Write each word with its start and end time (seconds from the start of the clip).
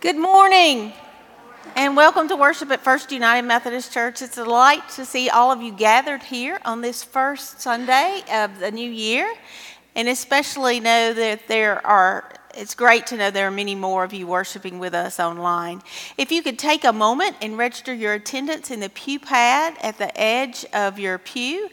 Good 0.00 0.16
morning 0.16 0.92
and 1.74 1.96
welcome 1.96 2.28
to 2.28 2.36
worship 2.36 2.70
at 2.70 2.84
First 2.84 3.10
United 3.10 3.44
Methodist 3.48 3.92
Church. 3.92 4.22
It's 4.22 4.38
a 4.38 4.44
delight 4.44 4.88
to 4.90 5.04
see 5.04 5.28
all 5.28 5.50
of 5.50 5.60
you 5.60 5.72
gathered 5.72 6.22
here 6.22 6.60
on 6.64 6.82
this 6.82 7.02
first 7.02 7.60
Sunday 7.60 8.22
of 8.32 8.60
the 8.60 8.70
new 8.70 8.88
year, 8.88 9.28
and 9.96 10.06
especially 10.06 10.78
know 10.78 11.12
that 11.12 11.48
there 11.48 11.84
are. 11.84 12.32
It's 12.54 12.76
great 12.76 13.08
to 13.08 13.16
know 13.16 13.32
there 13.32 13.48
are 13.48 13.50
many 13.50 13.74
more 13.74 14.04
of 14.04 14.12
you 14.12 14.28
worshiping 14.28 14.78
with 14.78 14.94
us 14.94 15.18
online. 15.18 15.82
If 16.16 16.30
you 16.30 16.44
could 16.44 16.60
take 16.60 16.84
a 16.84 16.92
moment 16.92 17.34
and 17.42 17.58
register 17.58 17.92
your 17.92 18.12
attendance 18.12 18.70
in 18.70 18.78
the 18.78 18.90
pew 18.90 19.18
pad 19.18 19.76
at 19.82 19.98
the 19.98 20.16
edge 20.16 20.64
of 20.72 21.00
your 21.00 21.18
pew, 21.18 21.70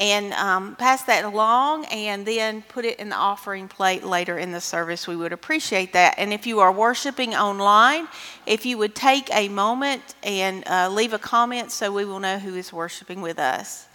and 0.00 0.32
um, 0.32 0.74
pass 0.76 1.02
that 1.02 1.26
along 1.26 1.84
and 1.86 2.26
then 2.26 2.62
put 2.62 2.86
it 2.86 2.98
in 2.98 3.10
the 3.10 3.16
offering 3.16 3.68
plate 3.68 4.02
later 4.02 4.38
in 4.38 4.50
the 4.50 4.60
service. 4.60 5.06
We 5.06 5.14
would 5.14 5.34
appreciate 5.34 5.92
that. 5.92 6.14
And 6.16 6.32
if 6.32 6.46
you 6.46 6.60
are 6.60 6.72
worshiping 6.72 7.34
online, 7.34 8.08
if 8.46 8.64
you 8.64 8.78
would 8.78 8.94
take 8.94 9.28
a 9.32 9.48
moment 9.50 10.14
and 10.22 10.66
uh, 10.66 10.88
leave 10.88 11.12
a 11.12 11.18
comment 11.18 11.70
so 11.70 11.92
we 11.92 12.06
will 12.06 12.18
know 12.18 12.38
who 12.38 12.54
is 12.54 12.72
worshiping 12.72 13.20
with 13.20 13.38
us. 13.38 13.86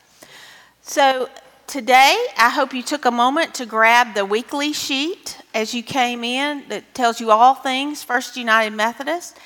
So, 0.81 1.27
today, 1.65 2.23
I 2.37 2.51
hope 2.51 2.71
you 2.71 2.83
took 2.83 3.05
a 3.05 3.11
moment 3.11 3.55
to 3.55 3.65
grab 3.65 4.13
the 4.13 4.23
weekly 4.23 4.71
sheet 4.73 5.39
as 5.55 5.73
you 5.73 5.81
came 5.81 6.23
in 6.23 6.63
that 6.69 6.93
tells 6.93 7.19
you 7.19 7.31
all 7.31 7.55
things 7.55 8.03
First 8.03 8.37
United 8.37 8.75
Methodist. 8.75 9.39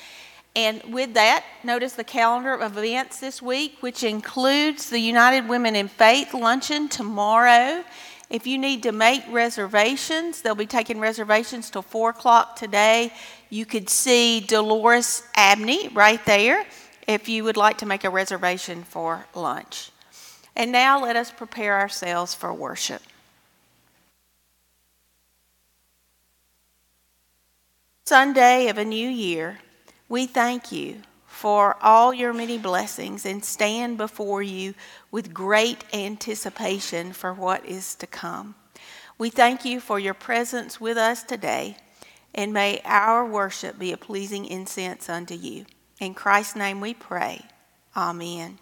And 0.56 0.82
with 0.92 1.14
that, 1.14 1.44
notice 1.62 1.92
the 1.92 2.04
calendar 2.04 2.54
of 2.54 2.76
events 2.76 3.20
this 3.20 3.40
week, 3.40 3.76
which 3.80 4.02
includes 4.02 4.90
the 4.90 4.98
United 4.98 5.48
Women 5.48 5.76
in 5.76 5.86
Faith 5.86 6.34
luncheon 6.34 6.88
tomorrow. 6.88 7.84
If 8.28 8.46
you 8.46 8.58
need 8.58 8.82
to 8.82 8.92
make 8.92 9.22
reservations, 9.30 10.42
they'll 10.42 10.54
be 10.54 10.66
taking 10.66 10.98
reservations 10.98 11.70
till 11.70 11.82
4 11.82 12.10
o'clock 12.10 12.56
today. 12.56 13.12
You 13.48 13.64
could 13.64 13.88
see 13.88 14.40
Dolores 14.40 15.22
Abney 15.36 15.88
right 15.88 16.24
there 16.24 16.66
if 17.06 17.28
you 17.28 17.44
would 17.44 17.56
like 17.56 17.78
to 17.78 17.86
make 17.86 18.04
a 18.04 18.10
reservation 18.10 18.82
for 18.82 19.26
lunch. 19.34 19.90
And 20.56 20.72
now 20.72 21.00
let 21.00 21.16
us 21.16 21.30
prepare 21.30 21.78
ourselves 21.78 22.34
for 22.34 22.52
worship. 22.52 23.02
Sunday 28.04 28.68
of 28.68 28.78
a 28.78 28.84
new 28.84 29.08
year. 29.08 29.58
We 30.10 30.26
thank 30.26 30.72
you 30.72 31.02
for 31.24 31.76
all 31.80 32.12
your 32.12 32.32
many 32.32 32.58
blessings 32.58 33.24
and 33.24 33.44
stand 33.44 33.96
before 33.96 34.42
you 34.42 34.74
with 35.12 35.32
great 35.32 35.84
anticipation 35.94 37.12
for 37.12 37.32
what 37.32 37.64
is 37.64 37.94
to 37.94 38.08
come. 38.08 38.56
We 39.18 39.30
thank 39.30 39.64
you 39.64 39.78
for 39.78 40.00
your 40.00 40.14
presence 40.14 40.80
with 40.80 40.96
us 40.96 41.22
today, 41.22 41.76
and 42.34 42.52
may 42.52 42.80
our 42.84 43.24
worship 43.24 43.78
be 43.78 43.92
a 43.92 43.96
pleasing 43.96 44.46
incense 44.46 45.08
unto 45.08 45.34
you. 45.34 45.64
In 46.00 46.14
Christ's 46.14 46.56
name 46.56 46.80
we 46.80 46.92
pray. 46.92 47.42
Amen. 47.96 48.58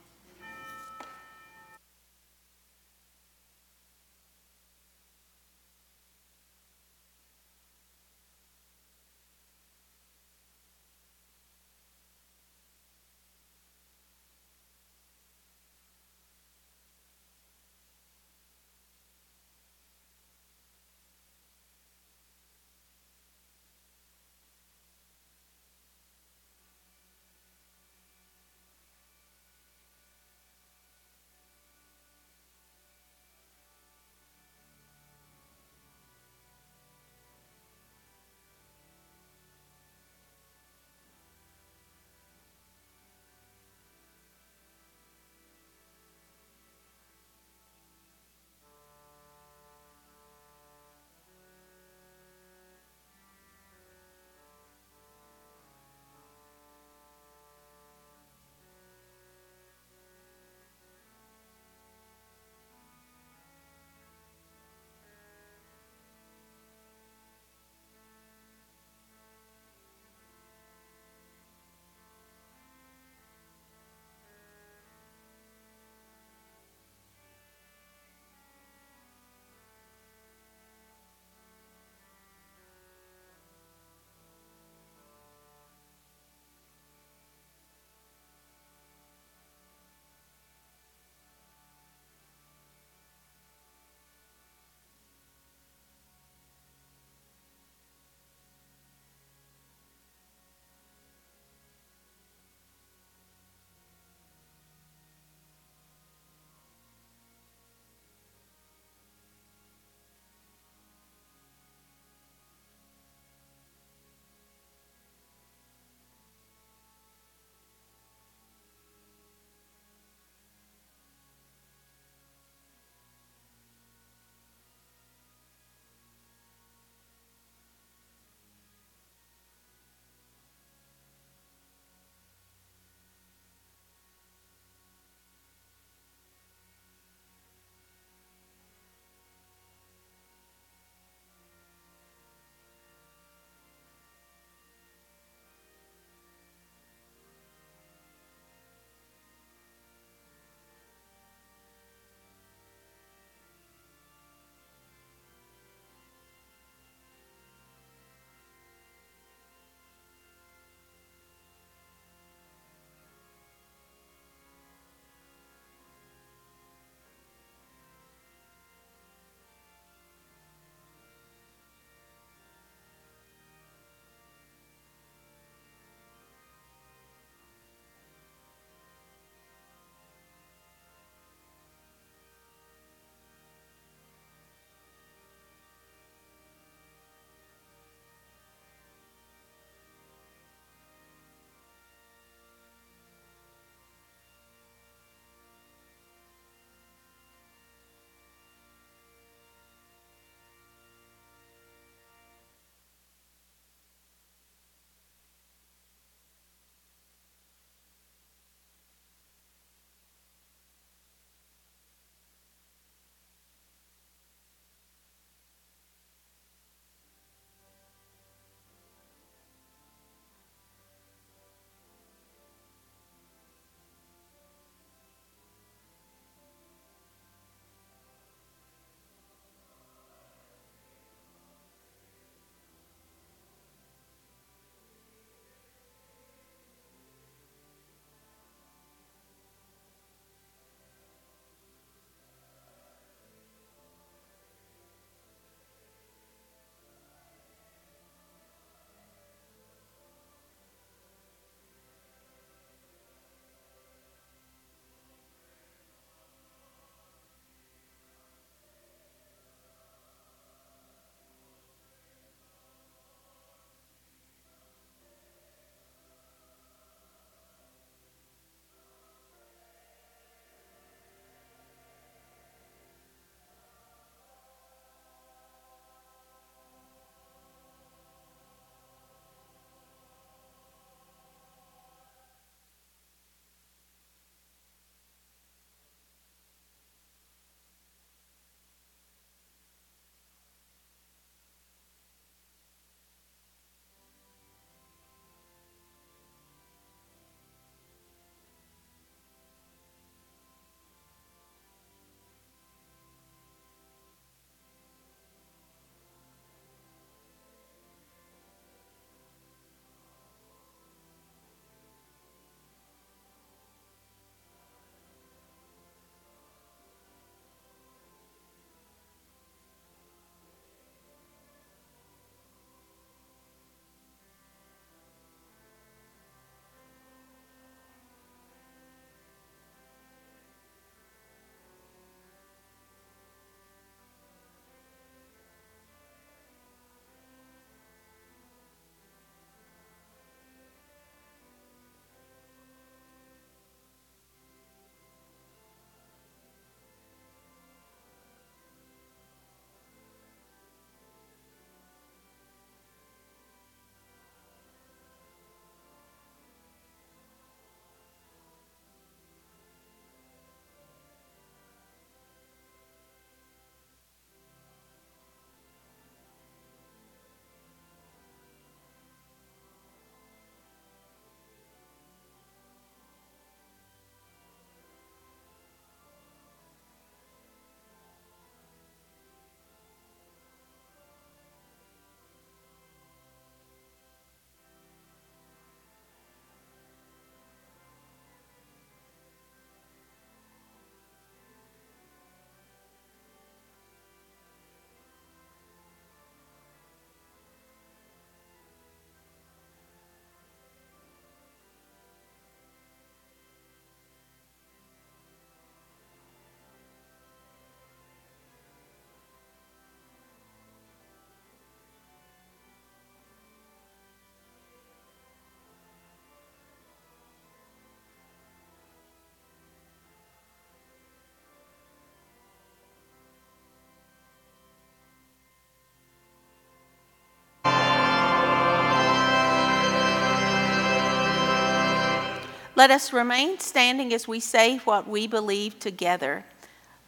Let 432.79 432.93
us 432.93 433.13
remain 433.13 433.59
standing 433.59 434.15
as 434.15 434.29
we 434.29 434.39
say 434.39 434.77
what 434.85 435.09
we 435.09 435.27
believe 435.27 435.81
together. 435.81 436.45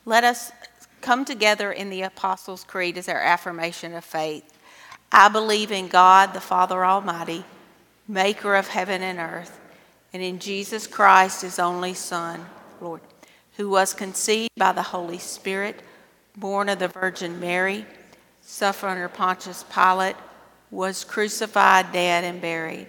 Let 0.04 0.24
us 0.24 0.50
come 1.00 1.24
together 1.24 1.70
in 1.70 1.90
the 1.90 2.02
Apostles' 2.02 2.64
Creed 2.64 2.98
as 2.98 3.08
our 3.08 3.20
affirmation 3.20 3.94
of 3.94 4.04
faith. 4.04 4.58
I 5.12 5.28
believe 5.28 5.70
in 5.70 5.86
God, 5.86 6.34
the 6.34 6.40
Father 6.40 6.84
Almighty, 6.84 7.44
maker 8.08 8.56
of 8.56 8.66
heaven 8.66 9.00
and 9.00 9.20
earth, 9.20 9.60
and 10.12 10.20
in 10.20 10.40
Jesus 10.40 10.88
Christ, 10.88 11.42
his 11.42 11.60
only 11.60 11.94
Son, 11.94 12.46
Lord, 12.80 13.02
who 13.56 13.70
was 13.70 13.94
conceived 13.94 14.50
by 14.56 14.72
the 14.72 14.82
Holy 14.82 15.18
Spirit, 15.18 15.82
born 16.36 16.68
of 16.68 16.80
the 16.80 16.88
Virgin 16.88 17.38
Mary, 17.38 17.86
suffered 18.42 18.88
under 18.88 19.08
Pontius 19.08 19.64
Pilate, 19.72 20.16
was 20.72 21.04
crucified, 21.04 21.92
dead, 21.92 22.24
and 22.24 22.40
buried. 22.40 22.88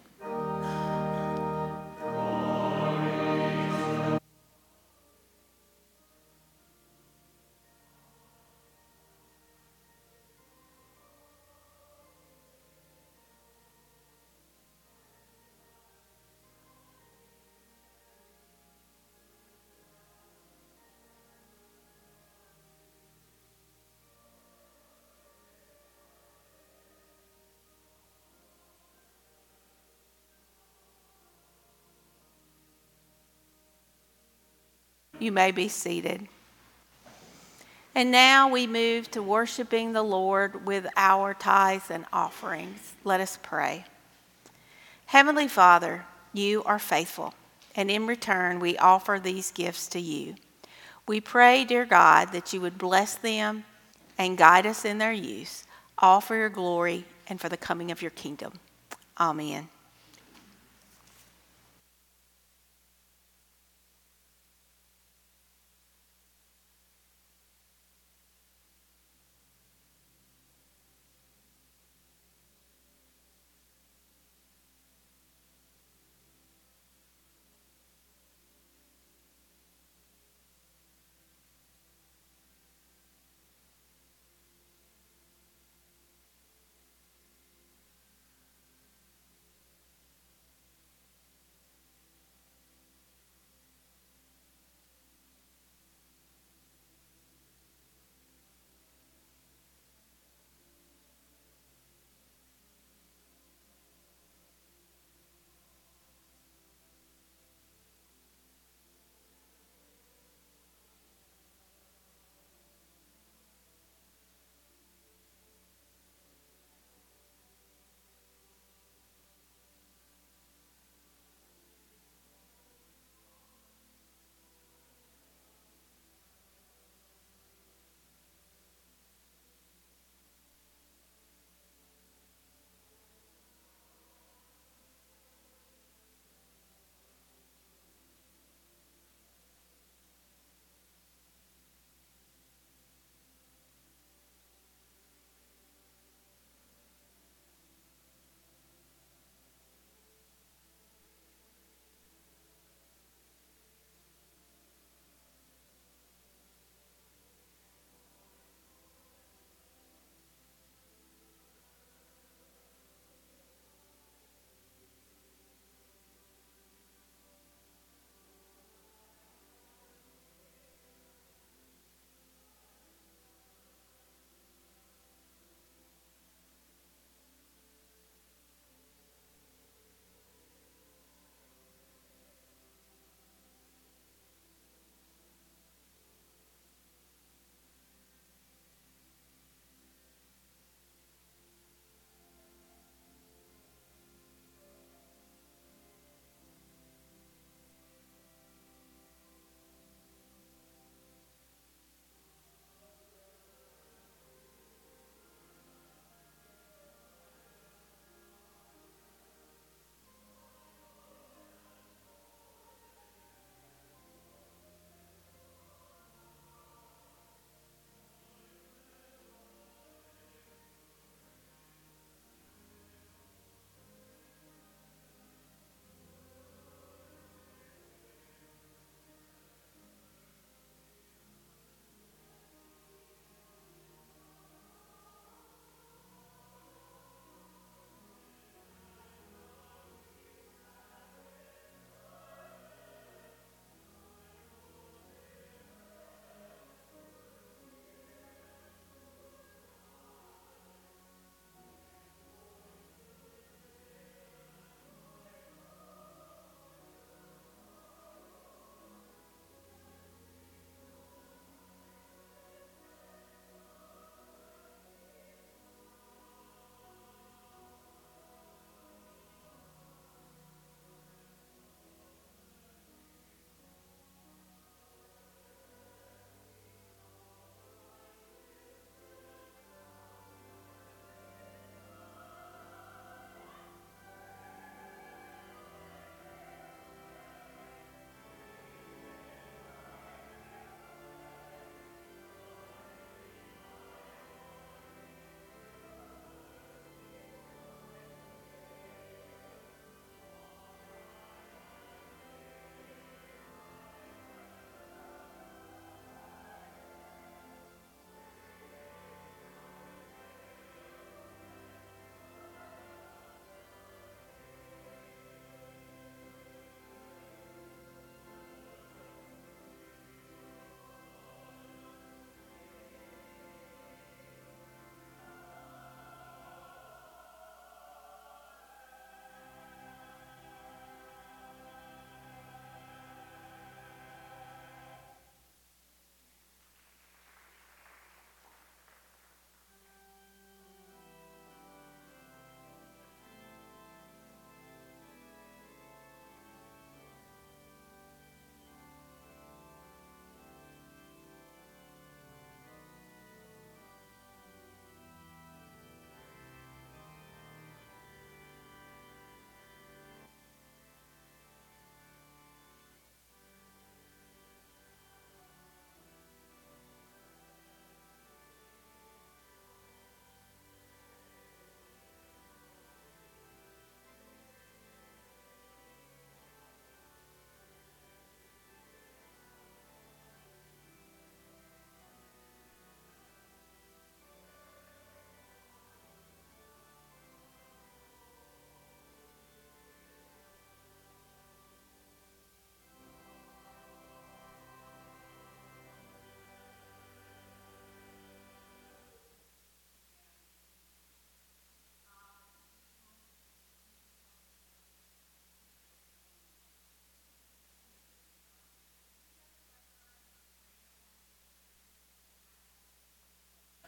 You 35.21 35.31
may 35.31 35.51
be 35.51 35.67
seated. 35.67 36.27
And 37.93 38.09
now 38.09 38.49
we 38.49 38.65
move 38.65 39.11
to 39.11 39.21
worshiping 39.21 39.93
the 39.93 40.01
Lord 40.01 40.65
with 40.65 40.87
our 40.97 41.35
tithes 41.35 41.91
and 41.91 42.05
offerings. 42.11 42.93
Let 43.03 43.21
us 43.21 43.37
pray. 43.43 43.85
Heavenly 45.05 45.47
Father, 45.47 46.05
you 46.33 46.63
are 46.63 46.79
faithful, 46.79 47.35
and 47.75 47.91
in 47.91 48.07
return 48.07 48.59
we 48.59 48.79
offer 48.79 49.19
these 49.21 49.51
gifts 49.51 49.87
to 49.89 49.99
you. 49.99 50.33
We 51.07 51.21
pray, 51.21 51.65
dear 51.65 51.85
God, 51.85 52.31
that 52.31 52.51
you 52.51 52.59
would 52.61 52.79
bless 52.79 53.13
them 53.13 53.65
and 54.17 54.39
guide 54.39 54.65
us 54.65 54.85
in 54.85 54.97
their 54.97 55.13
use, 55.13 55.65
all 55.99 56.19
for 56.19 56.35
your 56.35 56.49
glory 56.49 57.05
and 57.27 57.39
for 57.39 57.47
the 57.47 57.57
coming 57.57 57.91
of 57.91 58.01
your 58.01 58.11
kingdom. 58.11 58.53
Amen. 59.19 59.69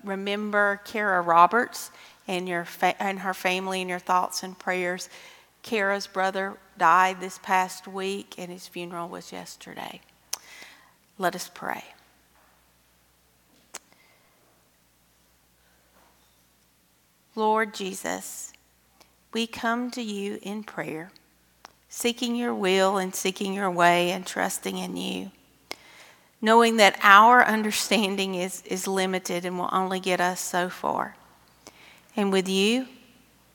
Remember 0.04 0.82
Kara 0.86 1.22
Roberts 1.22 1.92
and, 2.28 2.48
your 2.48 2.66
fa- 2.66 3.02
and 3.02 3.20
her 3.20 3.34
family 3.34 3.82
and 3.82 3.90
your 3.90 4.00
thoughts 4.00 4.44
and 4.44 4.58
prayers. 4.58 5.10
Kara's 5.62 6.08
brother 6.08 6.58
died 6.78 7.22
this 7.22 7.40
past 7.42 7.88
week, 7.88 8.36
and 8.38 8.52
his 8.52 8.68
funeral 8.68 9.08
was 9.08 9.32
yesterday. 9.32 10.02
Let 11.18 11.36
us 11.36 11.50
pray. 11.54 11.84
Lord 17.36 17.74
Jesus, 17.74 18.54
we 19.34 19.48
come 19.48 19.90
to 19.92 20.02
you 20.02 20.38
in 20.44 20.64
prayer, 20.64 21.12
seeking 21.90 22.36
your 22.36 22.54
will 22.54 22.98
and 22.98 23.16
seeking 23.16 23.54
your 23.54 23.72
way 23.72 24.12
and 24.12 24.26
trusting 24.26 24.78
in 24.78 24.96
you, 24.98 25.32
knowing 26.44 26.76
that 26.76 27.00
our 27.02 27.42
understanding 27.46 28.36
is, 28.36 28.62
is 28.66 28.86
limited 28.86 29.46
and 29.46 29.58
will 29.58 29.70
only 29.72 30.02
get 30.02 30.20
us 30.20 30.42
so 30.42 30.68
far. 30.70 31.16
And 32.18 32.34
with 32.34 32.50
you 32.50 32.86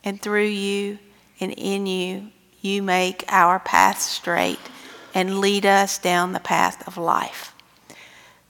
and 0.02 0.20
through 0.20 0.46
you 0.46 0.98
and 1.38 1.52
in 1.52 1.86
you, 1.86 2.28
you 2.62 2.82
make 2.82 3.26
our 3.28 3.58
path 3.58 4.00
straight 4.00 4.58
and 5.14 5.38
lead 5.38 5.66
us 5.66 5.98
down 5.98 6.32
the 6.32 6.40
path 6.40 6.88
of 6.88 6.96
life. 6.96 7.54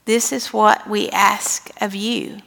This 0.05 0.31
is 0.31 0.53
what 0.53 0.89
we 0.89 1.09
ask 1.09 1.69
of 1.81 1.93
you 1.93 2.37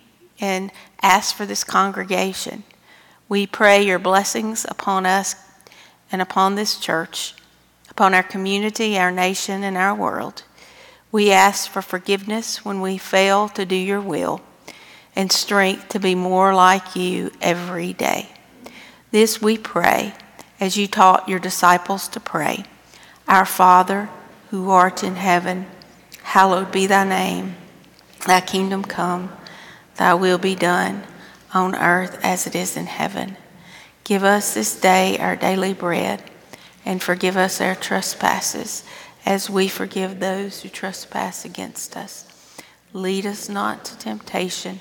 and 0.40 0.72
ask 1.02 1.36
for 1.36 1.44
this 1.44 1.62
congregation. 1.62 2.64
We 3.28 3.46
pray 3.46 3.82
your 3.82 3.98
blessings 3.98 4.64
upon 4.66 5.04
us 5.04 5.36
and 6.10 6.22
upon 6.22 6.54
this 6.54 6.78
church, 6.78 7.34
upon 7.90 8.14
our 8.14 8.22
community, 8.22 8.98
our 8.98 9.12
nation, 9.12 9.62
and 9.62 9.76
our 9.76 9.94
world. 9.94 10.44
We 11.12 11.30
ask 11.30 11.70
for 11.70 11.82
forgiveness 11.82 12.64
when 12.64 12.80
we 12.80 12.96
fail 12.96 13.50
to 13.50 13.66
do 13.66 13.76
your 13.76 14.00
will 14.00 14.40
and 15.14 15.30
strength 15.30 15.90
to 15.90 16.00
be 16.00 16.14
more 16.14 16.54
like 16.54 16.96
you 16.96 17.30
every 17.42 17.92
day. 17.92 18.30
This 19.10 19.42
we 19.42 19.58
pray 19.58 20.14
as 20.58 20.78
you 20.78 20.86
taught 20.86 21.28
your 21.28 21.38
disciples 21.38 22.08
to 22.08 22.20
pray. 22.20 22.64
Our 23.28 23.44
Father, 23.44 24.08
who 24.50 24.70
art 24.70 25.04
in 25.04 25.16
heaven, 25.16 25.66
hallowed 26.22 26.72
be 26.72 26.86
thy 26.86 27.04
name. 27.04 27.56
Thy 28.26 28.40
kingdom 28.40 28.82
come, 28.82 29.30
thy 29.96 30.14
will 30.14 30.38
be 30.38 30.54
done 30.54 31.02
on 31.52 31.74
earth 31.74 32.18
as 32.22 32.46
it 32.46 32.54
is 32.54 32.74
in 32.74 32.86
heaven. 32.86 33.36
Give 34.04 34.24
us 34.24 34.54
this 34.54 34.80
day 34.80 35.18
our 35.18 35.36
daily 35.36 35.74
bread, 35.74 36.22
and 36.86 37.02
forgive 37.02 37.36
us 37.36 37.60
our 37.60 37.74
trespasses 37.74 38.82
as 39.24 39.48
we 39.48 39.68
forgive 39.68 40.18
those 40.18 40.62
who 40.62 40.68
trespass 40.68 41.44
against 41.44 41.96
us. 41.96 42.26
Lead 42.92 43.24
us 43.24 43.48
not 43.48 43.84
to 43.84 43.98
temptation, 43.98 44.80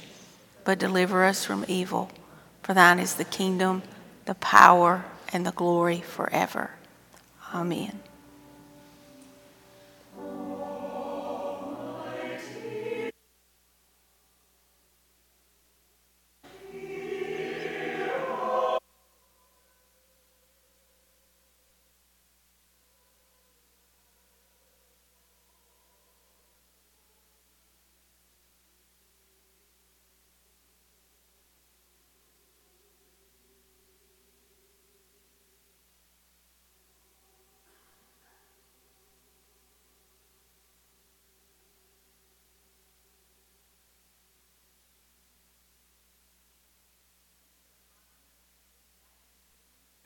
but 0.65 0.79
deliver 0.79 1.23
us 1.23 1.45
from 1.45 1.65
evil. 1.67 2.11
For 2.63 2.73
thine 2.73 2.99
is 2.99 3.15
the 3.15 3.23
kingdom, 3.23 3.83
the 4.25 4.35
power, 4.35 5.05
and 5.31 5.45
the 5.45 5.51
glory 5.51 6.01
forever. 6.01 6.71
Amen. 7.53 7.99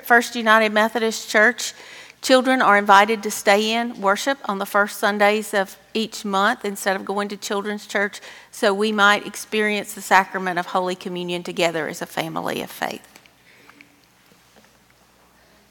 First 0.06 0.36
United 0.36 0.72
Methodist 0.72 1.28
Church, 1.32 1.74
children 2.22 2.62
are 2.62 2.78
invited 2.78 3.24
to 3.24 3.32
stay 3.32 3.74
in 3.74 4.00
worship 4.00 4.38
on 4.46 4.60
the 4.60 4.66
first 4.68 5.00
Sundays 5.00 5.52
of 5.52 5.80
each 5.96 6.24
month 6.24 6.64
instead 6.64 6.96
of 6.96 7.06
going 7.06 7.28
to 7.30 7.38
children's 7.38 7.88
church 7.88 8.22
so 8.52 8.72
we 8.72 8.92
might 8.92 9.26
experience 9.26 9.96
the 9.96 10.02
sacrament 10.02 10.60
of 10.60 10.68
Holy 10.68 10.94
Communion 10.94 11.42
together 11.42 11.88
as 11.88 12.04
a 12.04 12.06
family 12.06 12.62
of 12.62 12.70
faith. 12.70 13.20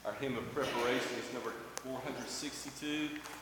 Our 0.05 0.11
hymn 0.19 0.37
of 0.37 0.53
preparation 0.53 1.15
is 1.17 1.33
number 1.33 1.53
462. 1.83 3.34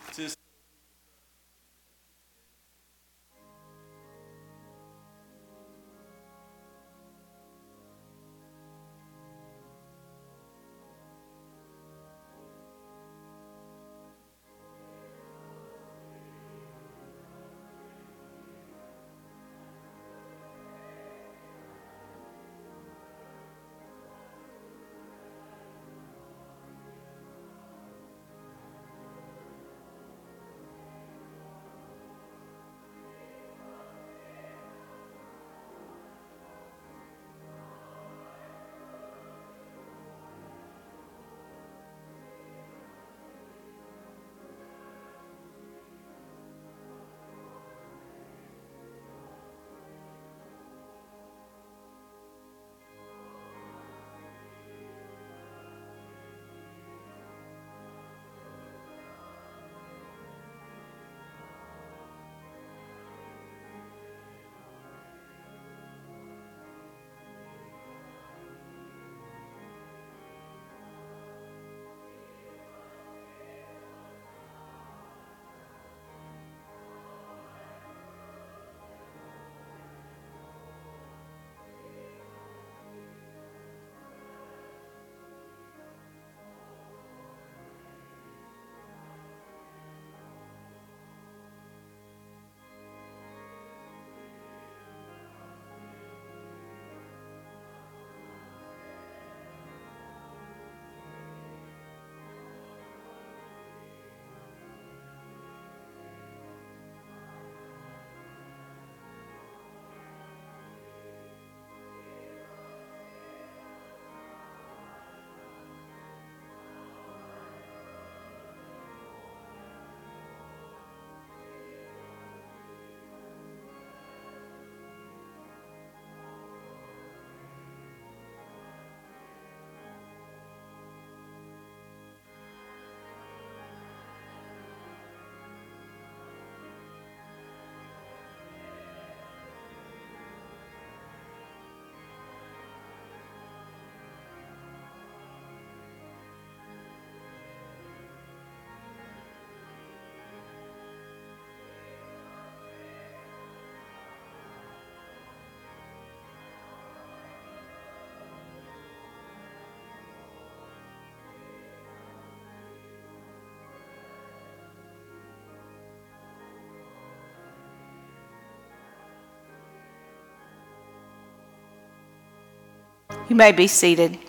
You 173.33 173.37
may 173.37 173.51
be 173.51 173.65
seated. 173.65 174.22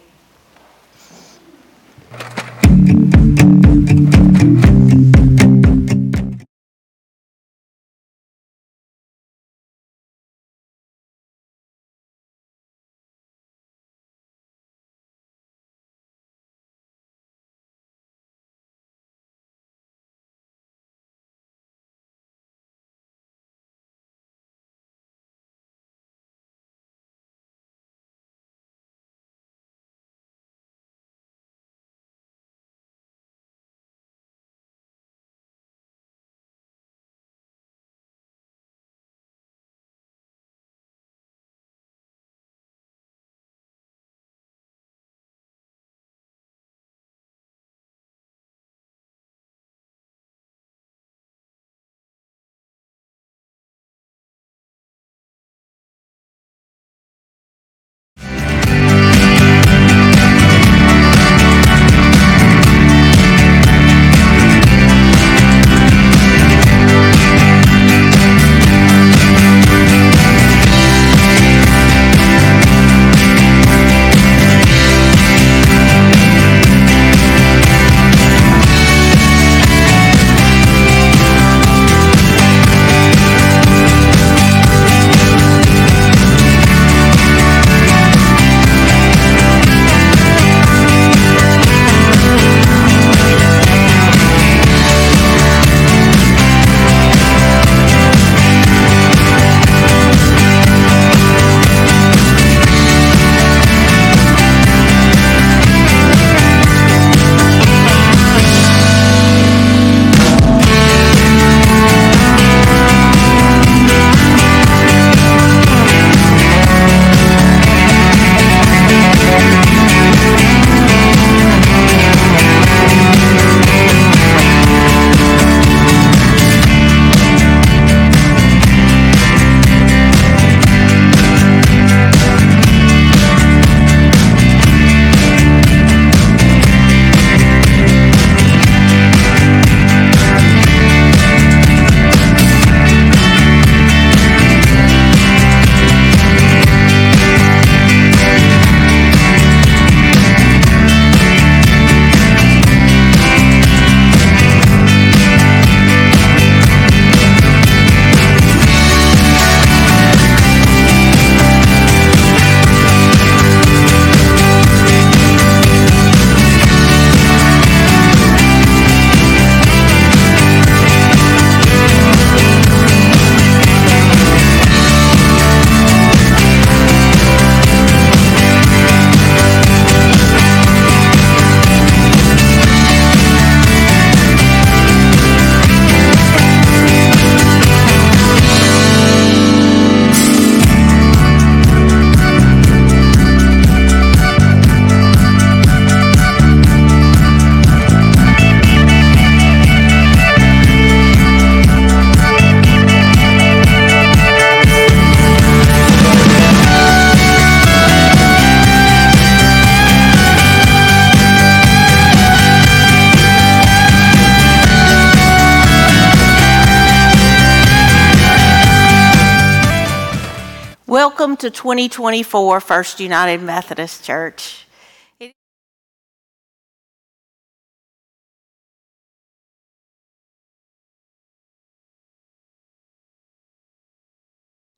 To 221.44 221.50
2024 221.50 222.58
First 222.58 223.00
United 223.00 223.42
Methodist 223.42 224.02
Church. 224.02 224.66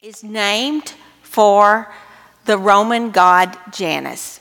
is 0.02 0.24
named 0.24 0.94
for 1.22 1.92
the 2.46 2.59
Roman 2.59 3.12
god 3.12 3.57
Janus. 3.70 4.40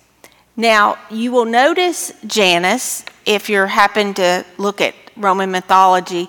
Now, 0.57 0.97
you 1.11 1.31
will 1.31 1.45
notice 1.45 2.11
Janus 2.25 3.05
if 3.27 3.49
you 3.49 3.59
happen 3.59 4.15
to 4.15 4.43
look 4.57 4.81
at 4.81 4.95
Roman 5.15 5.51
mythology 5.51 6.27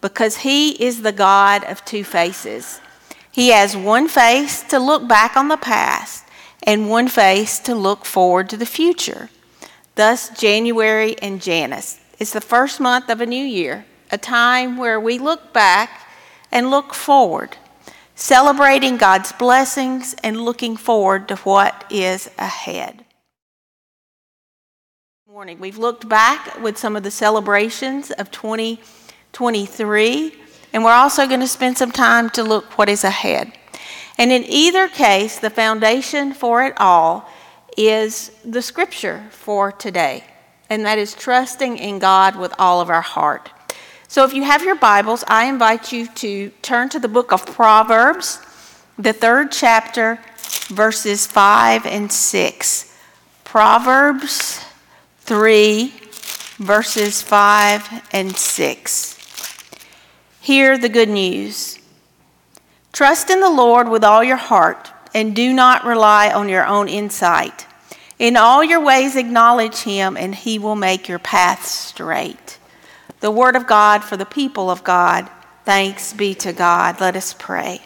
because 0.00 0.38
he 0.38 0.70
is 0.82 1.02
the 1.02 1.12
god 1.12 1.64
of 1.64 1.84
two 1.84 2.02
faces. 2.02 2.80
He 3.34 3.48
has 3.48 3.76
one 3.76 4.06
face 4.06 4.62
to 4.68 4.78
look 4.78 5.08
back 5.08 5.36
on 5.36 5.48
the 5.48 5.56
past 5.56 6.24
and 6.62 6.88
one 6.88 7.08
face 7.08 7.58
to 7.58 7.74
look 7.74 8.04
forward 8.04 8.48
to 8.50 8.56
the 8.56 8.64
future. 8.64 9.28
Thus, 9.96 10.28
January 10.38 11.16
and 11.20 11.42
Janus 11.42 11.98
is 12.20 12.32
the 12.32 12.40
first 12.40 12.78
month 12.78 13.10
of 13.10 13.20
a 13.20 13.26
new 13.26 13.44
year, 13.44 13.86
a 14.12 14.18
time 14.18 14.76
where 14.76 15.00
we 15.00 15.18
look 15.18 15.52
back 15.52 16.06
and 16.52 16.70
look 16.70 16.94
forward, 16.94 17.56
celebrating 18.14 18.98
God's 18.98 19.32
blessings 19.32 20.14
and 20.22 20.44
looking 20.44 20.76
forward 20.76 21.26
to 21.26 21.34
what 21.38 21.84
is 21.90 22.30
ahead. 22.38 23.04
Morning, 25.28 25.58
we've 25.58 25.76
looked 25.76 26.08
back 26.08 26.62
with 26.62 26.78
some 26.78 26.94
of 26.94 27.02
the 27.02 27.10
celebrations 27.10 28.12
of 28.12 28.30
2023 28.30 30.43
and 30.74 30.82
we're 30.82 30.92
also 30.92 31.28
going 31.28 31.38
to 31.38 31.46
spend 31.46 31.78
some 31.78 31.92
time 31.92 32.28
to 32.30 32.42
look 32.42 32.76
what 32.76 32.88
is 32.88 33.04
ahead. 33.04 33.52
And 34.18 34.32
in 34.32 34.44
either 34.44 34.88
case, 34.88 35.38
the 35.38 35.48
foundation 35.48 36.34
for 36.34 36.64
it 36.64 36.74
all 36.78 37.30
is 37.78 38.32
the 38.44 38.60
scripture 38.60 39.24
for 39.30 39.70
today, 39.70 40.24
and 40.68 40.84
that 40.84 40.98
is 40.98 41.14
trusting 41.14 41.78
in 41.78 42.00
God 42.00 42.34
with 42.34 42.52
all 42.58 42.80
of 42.80 42.90
our 42.90 43.00
heart. 43.00 43.50
So 44.08 44.24
if 44.24 44.34
you 44.34 44.42
have 44.42 44.64
your 44.64 44.74
Bibles, 44.74 45.22
I 45.28 45.44
invite 45.44 45.92
you 45.92 46.08
to 46.08 46.50
turn 46.60 46.88
to 46.88 46.98
the 46.98 47.08
book 47.08 47.32
of 47.32 47.46
Proverbs, 47.46 48.40
the 48.98 49.12
third 49.12 49.52
chapter, 49.52 50.18
verses 50.68 51.24
5 51.26 51.86
and 51.86 52.10
6. 52.10 52.96
Proverbs 53.44 54.60
3, 55.20 55.92
verses 56.58 57.22
5 57.22 58.08
and 58.12 58.36
6. 58.36 59.13
Hear 60.44 60.76
the 60.76 60.90
good 60.90 61.08
news. 61.08 61.78
Trust 62.92 63.30
in 63.30 63.40
the 63.40 63.48
Lord 63.48 63.88
with 63.88 64.04
all 64.04 64.22
your 64.22 64.36
heart 64.36 64.92
and 65.14 65.34
do 65.34 65.54
not 65.54 65.86
rely 65.86 66.30
on 66.30 66.50
your 66.50 66.66
own 66.66 66.86
insight. 66.86 67.66
In 68.18 68.36
all 68.36 68.62
your 68.62 68.84
ways, 68.84 69.16
acknowledge 69.16 69.84
him, 69.84 70.18
and 70.18 70.34
he 70.34 70.58
will 70.58 70.76
make 70.76 71.08
your 71.08 71.18
paths 71.18 71.70
straight. 71.70 72.58
The 73.20 73.30
word 73.30 73.56
of 73.56 73.66
God 73.66 74.04
for 74.04 74.18
the 74.18 74.26
people 74.26 74.68
of 74.68 74.84
God. 74.84 75.30
Thanks 75.64 76.12
be 76.12 76.34
to 76.34 76.52
God. 76.52 77.00
Let 77.00 77.16
us 77.16 77.34
pray. 77.38 77.80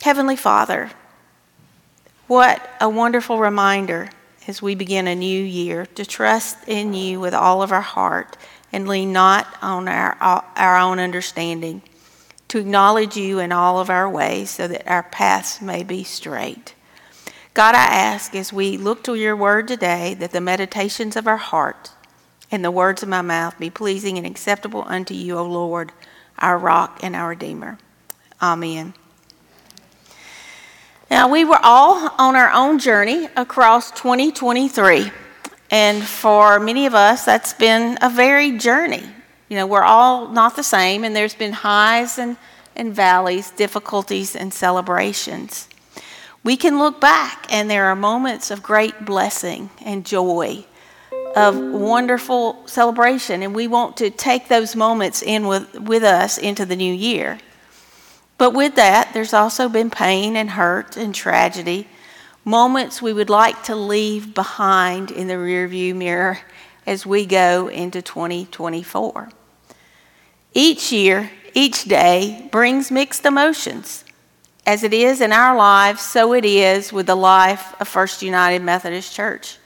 Heavenly 0.00 0.34
Father, 0.34 0.90
what 2.26 2.68
a 2.80 2.88
wonderful 2.88 3.38
reminder 3.38 4.10
as 4.48 4.60
we 4.60 4.74
begin 4.74 5.06
a 5.06 5.14
new 5.14 5.40
year 5.40 5.86
to 5.86 6.04
trust 6.04 6.56
in 6.66 6.94
you 6.94 7.20
with 7.20 7.32
all 7.32 7.62
of 7.62 7.70
our 7.70 7.80
heart 7.80 8.36
and 8.72 8.88
lean 8.88 9.12
not 9.12 9.46
on 9.60 9.88
our, 9.88 10.16
our 10.20 10.78
own 10.78 10.98
understanding, 10.98 11.82
to 12.48 12.58
acknowledge 12.58 13.16
you 13.16 13.38
in 13.38 13.52
all 13.52 13.78
of 13.78 13.90
our 13.90 14.08
ways 14.08 14.50
so 14.50 14.68
that 14.68 14.86
our 14.88 15.02
paths 15.02 15.60
may 15.60 15.82
be 15.82 16.04
straight. 16.04 16.74
God, 17.54 17.74
I 17.74 17.84
ask 17.84 18.34
as 18.34 18.52
we 18.52 18.78
look 18.78 19.04
to 19.04 19.14
your 19.14 19.36
word 19.36 19.68
today 19.68 20.14
that 20.14 20.32
the 20.32 20.40
meditations 20.40 21.16
of 21.16 21.26
our 21.26 21.36
heart 21.36 21.90
and 22.50 22.64
the 22.64 22.70
words 22.70 23.02
of 23.02 23.08
my 23.08 23.22
mouth 23.22 23.58
be 23.58 23.70
pleasing 23.70 24.16
and 24.16 24.26
acceptable 24.26 24.84
unto 24.86 25.14
you, 25.14 25.36
O 25.36 25.44
Lord, 25.44 25.92
our 26.38 26.58
rock 26.58 27.00
and 27.02 27.14
our 27.14 27.30
redeemer. 27.30 27.78
Amen. 28.40 28.94
Now, 31.10 31.28
we 31.28 31.44
were 31.44 31.60
all 31.62 32.10
on 32.18 32.36
our 32.36 32.50
own 32.50 32.78
journey 32.78 33.28
across 33.36 33.90
2023. 33.90 35.10
And 35.72 36.04
for 36.04 36.60
many 36.60 36.84
of 36.84 36.94
us, 36.94 37.24
that's 37.24 37.54
been 37.54 37.96
a 38.02 38.10
very 38.10 38.58
journey. 38.58 39.04
You 39.48 39.56
know, 39.56 39.66
we're 39.66 39.82
all 39.82 40.28
not 40.28 40.54
the 40.54 40.62
same, 40.62 41.02
and 41.02 41.16
there's 41.16 41.34
been 41.34 41.54
highs 41.54 42.18
and, 42.18 42.36
and 42.76 42.94
valleys, 42.94 43.50
difficulties 43.50 44.36
and 44.36 44.52
celebrations. 44.52 45.70
We 46.44 46.58
can 46.58 46.78
look 46.78 47.00
back, 47.00 47.46
and 47.50 47.70
there 47.70 47.86
are 47.86 47.96
moments 47.96 48.50
of 48.50 48.62
great 48.62 49.06
blessing 49.06 49.70
and 49.82 50.04
joy, 50.04 50.66
of 51.34 51.56
wonderful 51.56 52.66
celebration, 52.66 53.42
and 53.42 53.54
we 53.54 53.66
want 53.66 53.96
to 53.96 54.10
take 54.10 54.48
those 54.48 54.76
moments 54.76 55.22
in 55.22 55.46
with, 55.46 55.80
with 55.80 56.02
us 56.02 56.36
into 56.36 56.66
the 56.66 56.76
new 56.76 56.92
year. 56.92 57.38
But 58.36 58.52
with 58.52 58.74
that, 58.74 59.14
there's 59.14 59.32
also 59.32 59.70
been 59.70 59.88
pain 59.88 60.36
and 60.36 60.50
hurt 60.50 60.98
and 60.98 61.14
tragedy 61.14 61.88
moments 62.44 63.00
we 63.00 63.12
would 63.12 63.30
like 63.30 63.62
to 63.64 63.76
leave 63.76 64.34
behind 64.34 65.10
in 65.10 65.28
the 65.28 65.34
rearview 65.34 65.94
mirror 65.94 66.38
as 66.86 67.06
we 67.06 67.26
go 67.26 67.68
into 67.68 68.02
2024. 68.02 69.30
Each 70.54 70.92
year, 70.92 71.30
each 71.54 71.84
day 71.84 72.48
brings 72.50 72.90
mixed 72.90 73.24
emotions. 73.24 74.04
As 74.64 74.84
it 74.84 74.94
is 74.94 75.20
in 75.20 75.32
our 75.32 75.56
lives, 75.56 76.02
so 76.02 76.34
it 76.34 76.44
is 76.44 76.92
with 76.92 77.06
the 77.06 77.16
life 77.16 77.74
of 77.80 77.88
First 77.88 78.22
United 78.22 78.62
Methodist 78.62 79.14
Church. 79.14 79.58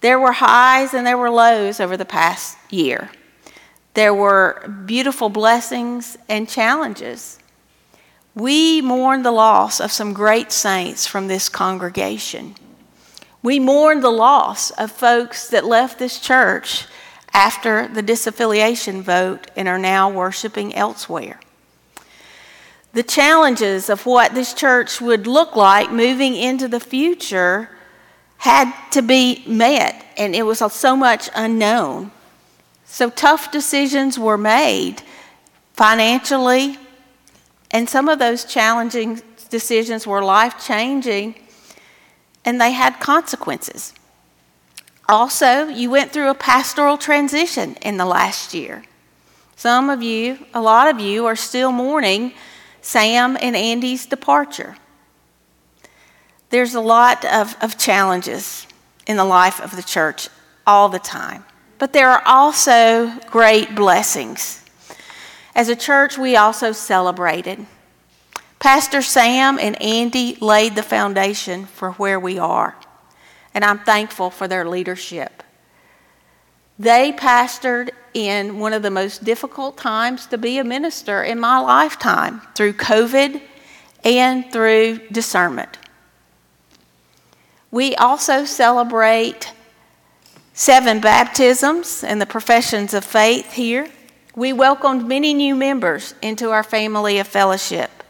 There 0.00 0.20
were 0.20 0.32
highs 0.32 0.92
and 0.92 1.06
there 1.06 1.16
were 1.16 1.30
lows 1.30 1.80
over 1.80 1.96
the 1.96 2.04
past 2.04 2.58
year. 2.70 3.10
There 3.94 4.12
were 4.12 4.68
beautiful 4.84 5.30
blessings 5.30 6.18
and 6.28 6.48
challenges. 6.48 7.38
We 8.34 8.80
mourn 8.80 9.22
the 9.22 9.30
loss 9.30 9.80
of 9.80 9.92
some 9.92 10.12
great 10.12 10.50
saints 10.50 11.06
from 11.06 11.28
this 11.28 11.48
congregation. 11.48 12.56
We 13.42 13.60
mourn 13.60 14.00
the 14.00 14.10
loss 14.10 14.70
of 14.72 14.90
folks 14.90 15.48
that 15.48 15.64
left 15.64 15.98
this 15.98 16.18
church 16.18 16.86
after 17.32 17.86
the 17.86 18.02
disaffiliation 18.02 19.02
vote 19.02 19.50
and 19.54 19.68
are 19.68 19.78
now 19.78 20.10
worshiping 20.10 20.74
elsewhere. 20.74 21.38
The 22.92 23.02
challenges 23.02 23.90
of 23.90 24.06
what 24.06 24.34
this 24.34 24.54
church 24.54 25.00
would 25.00 25.26
look 25.26 25.56
like 25.56 25.90
moving 25.90 26.36
into 26.36 26.68
the 26.68 26.80
future 26.80 27.68
had 28.38 28.72
to 28.90 29.02
be 29.02 29.44
met, 29.46 30.04
and 30.16 30.34
it 30.34 30.44
was 30.44 30.62
so 30.72 30.96
much 30.96 31.28
unknown. 31.34 32.12
So 32.84 33.10
tough 33.10 33.50
decisions 33.50 34.18
were 34.18 34.38
made 34.38 35.02
financially, 35.72 36.78
and 37.74 37.90
some 37.90 38.08
of 38.08 38.20
those 38.20 38.44
challenging 38.44 39.20
decisions 39.50 40.06
were 40.06 40.22
life 40.22 40.64
changing 40.64 41.34
and 42.44 42.60
they 42.60 42.70
had 42.70 43.00
consequences. 43.00 43.92
Also, 45.08 45.66
you 45.66 45.90
went 45.90 46.12
through 46.12 46.30
a 46.30 46.34
pastoral 46.34 46.96
transition 46.96 47.74
in 47.82 47.96
the 47.96 48.04
last 48.04 48.54
year. 48.54 48.84
Some 49.56 49.90
of 49.90 50.04
you, 50.04 50.38
a 50.54 50.62
lot 50.62 50.88
of 50.88 51.00
you, 51.00 51.26
are 51.26 51.34
still 51.34 51.72
mourning 51.72 52.32
Sam 52.80 53.36
and 53.40 53.56
Andy's 53.56 54.06
departure. 54.06 54.76
There's 56.50 56.74
a 56.74 56.80
lot 56.80 57.24
of, 57.24 57.56
of 57.60 57.76
challenges 57.76 58.68
in 59.04 59.16
the 59.16 59.24
life 59.24 59.60
of 59.60 59.74
the 59.74 59.82
church 59.82 60.28
all 60.64 60.88
the 60.88 61.00
time, 61.00 61.44
but 61.78 61.92
there 61.92 62.10
are 62.10 62.22
also 62.24 63.10
great 63.30 63.74
blessings. 63.74 64.63
As 65.54 65.68
a 65.68 65.76
church, 65.76 66.18
we 66.18 66.36
also 66.36 66.72
celebrated. 66.72 67.66
Pastor 68.58 69.02
Sam 69.02 69.58
and 69.58 69.80
Andy 69.80 70.36
laid 70.40 70.74
the 70.74 70.82
foundation 70.82 71.66
for 71.66 71.92
where 71.92 72.18
we 72.18 72.38
are, 72.38 72.74
and 73.52 73.64
I'm 73.64 73.78
thankful 73.78 74.30
for 74.30 74.48
their 74.48 74.66
leadership. 74.66 75.42
They 76.78 77.12
pastored 77.12 77.90
in 78.14 78.58
one 78.58 78.72
of 78.72 78.82
the 78.82 78.90
most 78.90 79.22
difficult 79.22 79.76
times 79.76 80.26
to 80.26 80.38
be 80.38 80.58
a 80.58 80.64
minister 80.64 81.22
in 81.22 81.38
my 81.38 81.58
lifetime 81.58 82.42
through 82.54 82.72
COVID 82.72 83.40
and 84.02 84.50
through 84.50 84.98
discernment. 85.12 85.78
We 87.70 87.94
also 87.96 88.44
celebrate 88.44 89.52
seven 90.52 91.00
baptisms 91.00 92.02
and 92.02 92.20
the 92.20 92.26
professions 92.26 92.94
of 92.94 93.04
faith 93.04 93.52
here. 93.52 93.88
We 94.36 94.52
welcomed 94.52 95.06
many 95.06 95.32
new 95.32 95.54
members 95.54 96.12
into 96.20 96.50
our 96.50 96.64
family 96.64 97.18
of 97.20 97.28
fellowship. 97.28 98.02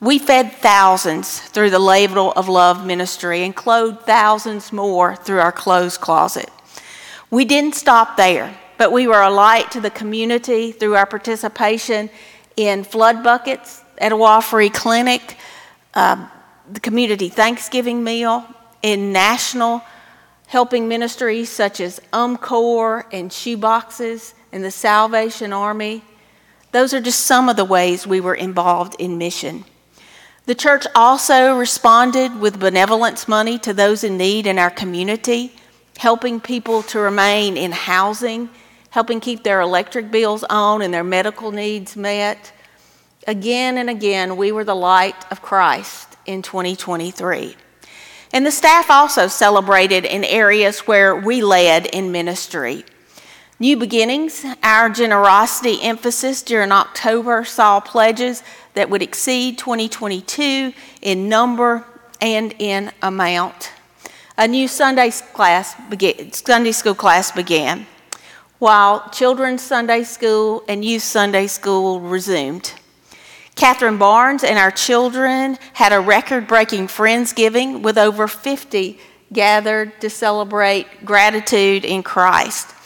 We 0.00 0.18
fed 0.18 0.52
thousands 0.52 1.40
through 1.40 1.68
the 1.68 1.78
Ladle 1.78 2.32
of 2.32 2.48
Love 2.48 2.86
ministry 2.86 3.42
and 3.44 3.54
clothed 3.54 4.00
thousands 4.06 4.72
more 4.72 5.14
through 5.14 5.40
our 5.40 5.52
clothes 5.52 5.98
closet. 5.98 6.48
We 7.30 7.44
didn't 7.44 7.74
stop 7.74 8.16
there, 8.16 8.56
but 8.78 8.92
we 8.92 9.06
were 9.06 9.20
a 9.20 9.28
light 9.28 9.70
to 9.72 9.80
the 9.82 9.90
community 9.90 10.72
through 10.72 10.94
our 10.94 11.04
participation 11.04 12.08
in 12.56 12.82
flood 12.82 13.22
buckets 13.22 13.82
at 13.98 14.12
a 14.12 14.40
Free 14.40 14.70
Clinic, 14.70 15.36
uh, 15.92 16.28
the 16.72 16.80
community 16.80 17.28
Thanksgiving 17.28 18.02
meal, 18.02 18.46
in 18.80 19.12
national 19.12 19.82
helping 20.46 20.88
ministries 20.88 21.50
such 21.50 21.78
as 21.80 22.00
UMCOR 22.14 23.04
and 23.12 23.30
shoeboxes, 23.30 24.32
in 24.52 24.62
the 24.62 24.70
Salvation 24.70 25.52
Army. 25.52 26.02
Those 26.72 26.92
are 26.94 27.00
just 27.00 27.20
some 27.20 27.48
of 27.48 27.56
the 27.56 27.64
ways 27.64 28.06
we 28.06 28.20
were 28.20 28.34
involved 28.34 28.96
in 28.98 29.18
mission. 29.18 29.64
The 30.46 30.54
church 30.54 30.86
also 30.94 31.56
responded 31.56 32.40
with 32.40 32.58
benevolence 32.58 33.28
money 33.28 33.58
to 33.58 33.74
those 33.74 34.04
in 34.04 34.16
need 34.16 34.46
in 34.46 34.58
our 34.58 34.70
community, 34.70 35.52
helping 35.98 36.40
people 36.40 36.82
to 36.84 36.98
remain 36.98 37.56
in 37.56 37.72
housing, 37.72 38.48
helping 38.90 39.20
keep 39.20 39.44
their 39.44 39.60
electric 39.60 40.10
bills 40.10 40.44
on 40.44 40.80
and 40.82 40.92
their 40.92 41.04
medical 41.04 41.52
needs 41.52 41.96
met. 41.96 42.52
Again 43.26 43.76
and 43.76 43.90
again, 43.90 44.36
we 44.38 44.52
were 44.52 44.64
the 44.64 44.74
light 44.74 45.30
of 45.30 45.42
Christ 45.42 46.16
in 46.24 46.40
2023. 46.40 47.54
And 48.32 48.46
the 48.46 48.50
staff 48.50 48.90
also 48.90 49.26
celebrated 49.26 50.04
in 50.04 50.24
areas 50.24 50.80
where 50.80 51.14
we 51.16 51.42
led 51.42 51.86
in 51.86 52.12
ministry. 52.12 52.84
New 53.60 53.76
Beginnings, 53.76 54.44
our 54.62 54.88
generosity 54.88 55.82
emphasis 55.82 56.42
during 56.42 56.70
October 56.70 57.44
saw 57.44 57.80
pledges 57.80 58.44
that 58.74 58.88
would 58.88 59.02
exceed 59.02 59.58
2022 59.58 60.72
in 61.02 61.28
number 61.28 61.84
and 62.20 62.54
in 62.60 62.92
amount. 63.02 63.72
A 64.36 64.46
new 64.46 64.68
Sunday 64.68 65.10
class 65.32 65.74
began, 65.90 66.30
Sunday 66.30 66.70
school 66.70 66.94
class 66.94 67.32
began, 67.32 67.88
while 68.60 69.10
children's 69.10 69.62
Sunday 69.62 70.04
school 70.04 70.62
and 70.68 70.84
youth 70.84 71.02
Sunday 71.02 71.48
school 71.48 71.98
resumed. 71.98 72.74
Catherine 73.56 73.98
Barnes 73.98 74.44
and 74.44 74.56
our 74.56 74.70
children 74.70 75.58
had 75.72 75.92
a 75.92 75.98
record-breaking 75.98 76.86
Friendsgiving 76.86 77.82
with 77.82 77.98
over 77.98 78.28
50 78.28 79.00
gathered 79.32 80.00
to 80.00 80.08
celebrate 80.08 81.04
gratitude 81.04 81.84
in 81.84 82.04
Christ 82.04 82.76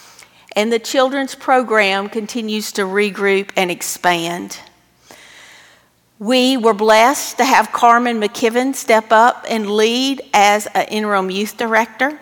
and 0.54 0.72
the 0.72 0.78
children's 0.78 1.34
program 1.34 2.08
continues 2.08 2.72
to 2.72 2.82
regroup 2.82 3.50
and 3.56 3.70
expand. 3.70 4.58
We 6.18 6.56
were 6.56 6.74
blessed 6.74 7.38
to 7.38 7.44
have 7.44 7.72
Carmen 7.72 8.20
McKibben 8.20 8.74
step 8.74 9.10
up 9.10 9.44
and 9.48 9.68
lead 9.68 10.22
as 10.32 10.66
an 10.66 10.86
interim 10.88 11.30
youth 11.30 11.56
director. 11.56 12.20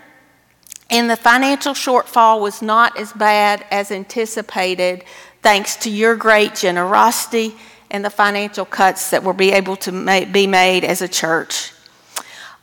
And 0.89 1.11
the 1.11 1.17
financial 1.17 1.75
shortfall 1.75 2.41
was 2.41 2.63
not 2.63 2.99
as 2.99 3.13
bad 3.13 3.65
as 3.71 3.91
anticipated, 3.91 5.05
thanks 5.43 5.77
to 5.77 5.91
your 5.91 6.17
great 6.17 6.55
generosity 6.55 7.55
and 7.91 8.05
the 8.05 8.11
financial 8.11 8.65
cuts 8.65 9.11
that 9.11 9.23
will 9.23 9.35
be 9.35 9.53
able 9.53 9.77
to 9.77 9.93
be 10.33 10.47
made 10.47 10.85
as 10.85 11.03
a 11.03 11.09
church. 11.09 11.73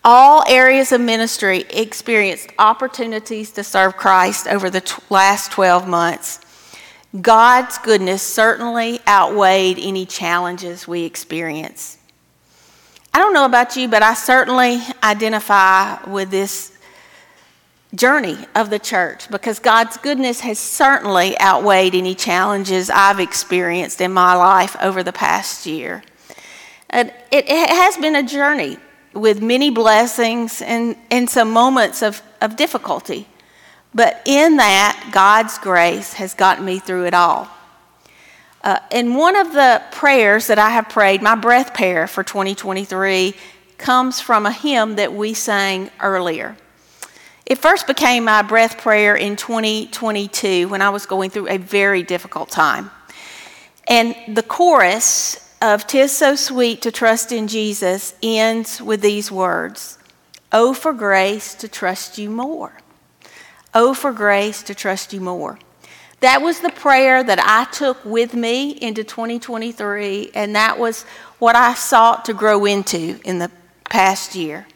All 0.10 0.46
areas 0.48 0.94
of 0.94 1.02
ministry 1.02 1.66
experienced 1.70 2.54
opportunities 2.58 3.52
to 3.52 3.62
serve 3.62 3.98
Christ 3.98 4.48
over 4.48 4.70
the 4.70 4.80
t- 4.80 5.04
last 5.10 5.52
12 5.52 5.86
months. 5.86 6.40
God's 7.22 7.78
goodness 7.80 8.24
certainly 8.24 9.02
outweighed 9.06 9.78
any 9.78 10.06
challenges 10.06 10.88
we 10.88 11.04
experience. 11.04 11.98
I 13.14 13.20
don't 13.20 13.34
know 13.34 13.44
about 13.44 13.76
you, 13.76 13.90
but 13.90 14.02
I 14.02 14.14
certainly 14.14 14.80
identify 15.04 16.02
with 16.10 16.32
this 16.32 16.78
journey 17.94 18.38
of 18.56 18.70
the 18.70 18.80
church 18.80 19.30
because 19.30 19.60
God's 19.60 19.98
goodness 19.98 20.40
has 20.40 20.58
certainly 20.58 21.38
outweighed 21.42 21.94
any 21.94 22.16
challenges 22.16 22.90
I've 22.90 23.20
experienced 23.20 24.00
in 24.00 24.14
my 24.14 24.36
life 24.36 24.78
over 24.82 25.04
the 25.04 25.12
past 25.12 25.66
year. 25.66 26.02
And 26.90 27.12
it 27.30 27.50
has 27.50 27.98
been 27.98 28.16
a 28.16 28.24
journey 28.24 28.78
with 29.18 29.42
many 29.42 29.70
blessings 29.70 30.62
and, 30.62 30.96
and 31.10 31.30
some 31.30 31.52
moments 31.52 32.02
of, 32.02 32.22
of 32.42 32.56
difficulty. 32.56 33.28
But 33.94 34.22
in 34.26 34.58
that, 34.58 35.10
God's 35.12 35.58
grace 35.58 36.14
has 36.14 36.34
gotten 36.34 36.66
me 36.66 36.80
through 36.80 37.06
it 37.06 37.14
all. 37.14 37.48
Uh, 38.64 38.80
and 38.92 39.16
one 39.16 39.36
of 39.36 39.54
the 39.54 39.82
prayers 39.92 40.48
that 40.48 40.60
I 40.60 40.72
have 40.72 40.90
prayed, 40.90 41.22
my 41.22 41.36
breath 41.36 41.74
prayer 41.74 42.08
for 42.08 42.24
2023, 42.24 43.34
comes 43.78 44.20
from 44.20 44.46
a 44.46 44.52
hymn 44.52 44.96
that 44.96 45.14
we 45.14 45.34
sang 45.34 45.90
earlier. 46.00 46.58
It 47.46 47.60
first 47.60 47.88
became 47.88 48.26
my 48.26 48.42
breath 48.42 48.78
prayer 48.78 49.16
in 49.16 49.36
2022 49.36 50.68
when 50.68 50.82
I 50.82 50.90
was 50.90 51.06
going 51.06 51.30
through 51.30 51.48
a 51.48 51.58
very 51.58 52.04
difficult 52.04 52.50
time. 52.50 52.92
And 53.88 54.16
the 54.28 54.44
chorus 54.44 55.47
of 55.62 55.88
Tis 55.88 56.12
So 56.12 56.36
Sweet 56.36 56.82
to 56.84 56.92
Trust 56.92 57.32
in 57.32 57.48
Jesus 57.48 58.14
ends 58.22 58.82
with 58.82 59.02
these 59.02 59.32
words 59.32 59.98
Oh, 60.52 60.74
for 60.74 60.94
grace 60.94 61.54
to 61.56 61.68
trust 61.68 62.18
you 62.18 62.30
more. 62.30 62.78
Oh, 63.74 63.94
for 63.94 64.14
grace 64.14 64.64
to 64.64 64.74
trust 64.74 65.12
you 65.12 65.20
more. 65.20 65.60
That 66.22 66.42
was 66.42 66.62
the 66.62 66.70
prayer 66.70 67.24
that 67.24 67.40
I 67.40 67.70
took 67.72 68.04
with 68.06 68.34
me 68.34 68.72
into 68.72 69.04
2023, 69.04 70.32
and 70.34 70.56
that 70.56 70.80
was 70.80 71.04
what 71.38 71.56
I 71.56 71.74
sought 71.74 72.26
to 72.26 72.34
grow 72.34 72.66
into 72.66 73.20
in 73.24 73.40
the 73.40 73.52
past 73.90 74.36
year. 74.36 74.68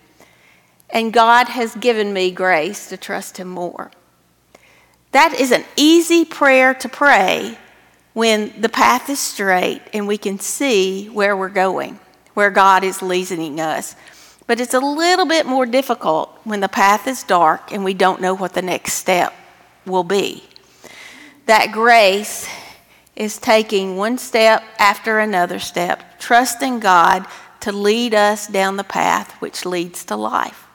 And 0.90 1.14
God 1.14 1.48
has 1.48 1.74
given 1.76 2.14
me 2.14 2.32
grace 2.32 2.90
to 2.90 2.98
trust 2.98 3.38
Him 3.38 3.48
more. 3.48 3.92
That 5.14 5.34
is 5.40 5.52
an 5.52 5.64
easy 5.76 6.26
prayer 6.26 6.74
to 6.76 6.90
pray 6.90 7.58
when 8.14 8.60
the 8.60 8.70
path 8.70 9.10
is 9.10 9.20
straight 9.20 9.82
and 9.94 10.08
we 10.08 10.18
can 10.18 10.40
see 10.40 11.08
where 11.08 11.36
we're 11.36 11.50
going, 11.50 12.00
where 12.34 12.50
God 12.50 12.84
is 12.84 13.02
leading 13.02 13.60
us. 13.60 13.96
But 14.48 14.60
it's 14.60 14.74
a 14.74 14.80
little 14.80 15.26
bit 15.26 15.46
more 15.46 15.66
difficult 15.66 16.38
when 16.44 16.60
the 16.60 16.68
path 16.68 17.08
is 17.08 17.24
dark 17.24 17.72
and 17.72 17.84
we 17.84 17.94
don't 17.94 18.22
know 18.22 18.34
what 18.34 18.54
the 18.54 18.62
next 18.62 18.94
step 18.94 19.34
will 19.86 20.04
be. 20.04 20.44
That 21.46 21.72
grace 21.72 22.48
is 23.16 23.38
taking 23.38 23.98
one 23.98 24.18
step 24.18 24.64
after 24.78 25.20
another 25.20 25.60
step, 25.60 26.20
trusting 26.20 26.80
God 26.80 27.26
to 27.62 27.72
lead 27.72 28.14
us 28.14 28.48
down 28.48 28.78
the 28.78 28.84
path 28.84 29.32
which 29.42 29.66
leads 29.66 30.04
to 30.06 30.16
life. 30.16 30.68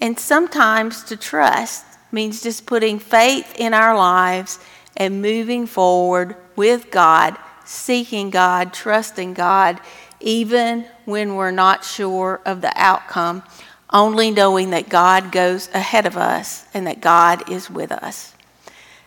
And 0.00 0.18
sometimes 0.18 1.02
to 1.04 1.16
trust 1.16 1.84
means 2.10 2.42
just 2.42 2.66
putting 2.66 2.98
faith 2.98 3.54
in 3.56 3.74
our 3.74 3.96
lives 3.96 4.58
and 4.98 5.22
moving 5.22 5.66
forward 5.66 6.36
with 6.56 6.90
God, 6.90 7.38
seeking 7.64 8.28
God, 8.28 8.74
trusting 8.74 9.32
God, 9.32 9.80
even 10.20 10.84
when 11.06 11.36
we're 11.36 11.52
not 11.52 11.84
sure 11.84 12.40
of 12.44 12.60
the 12.60 12.72
outcome, 12.74 13.42
only 13.90 14.30
knowing 14.30 14.70
that 14.70 14.88
God 14.90 15.32
goes 15.32 15.68
ahead 15.72 16.04
of 16.04 16.16
us 16.16 16.66
and 16.74 16.86
that 16.86 17.00
God 17.00 17.48
is 17.50 17.70
with 17.70 17.92
us. 17.92 18.34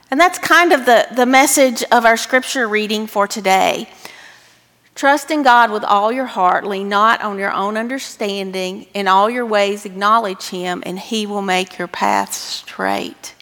And 0.10 0.20
that's 0.20 0.40
kind 0.40 0.72
of 0.74 0.86
the, 0.86 1.08
the 1.16 1.26
message 1.26 1.84
of 1.92 2.06
our 2.06 2.18
scripture 2.18 2.68
reading 2.68 3.06
for 3.06 3.28
today. 3.28 3.90
Trust 4.96 5.32
in 5.32 5.44
God 5.44 5.72
with 5.72 5.84
all 5.84 6.12
your 6.12 6.26
heart, 6.26 6.66
lean 6.66 6.90
not 6.90 7.22
on 7.22 7.40
your 7.40 7.52
own 7.52 7.78
understanding, 7.78 8.88
in 8.94 9.08
all 9.08 9.30
your 9.30 9.46
ways 9.46 9.86
acknowledge 9.86 10.50
Him, 10.50 10.84
and 10.86 11.00
He 11.00 11.26
will 11.26 11.42
make 11.42 11.78
your 11.78 11.88
path 11.88 12.34
straight. 12.34 13.34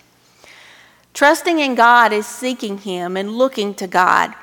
Trusting 1.14 1.60
in 1.60 1.76
God 1.76 2.14
is 2.14 2.26
seeking 2.26 2.78
Him 2.80 3.18
and 3.18 3.32
looking 3.32 3.74
to 3.76 3.88
God 3.88 4.34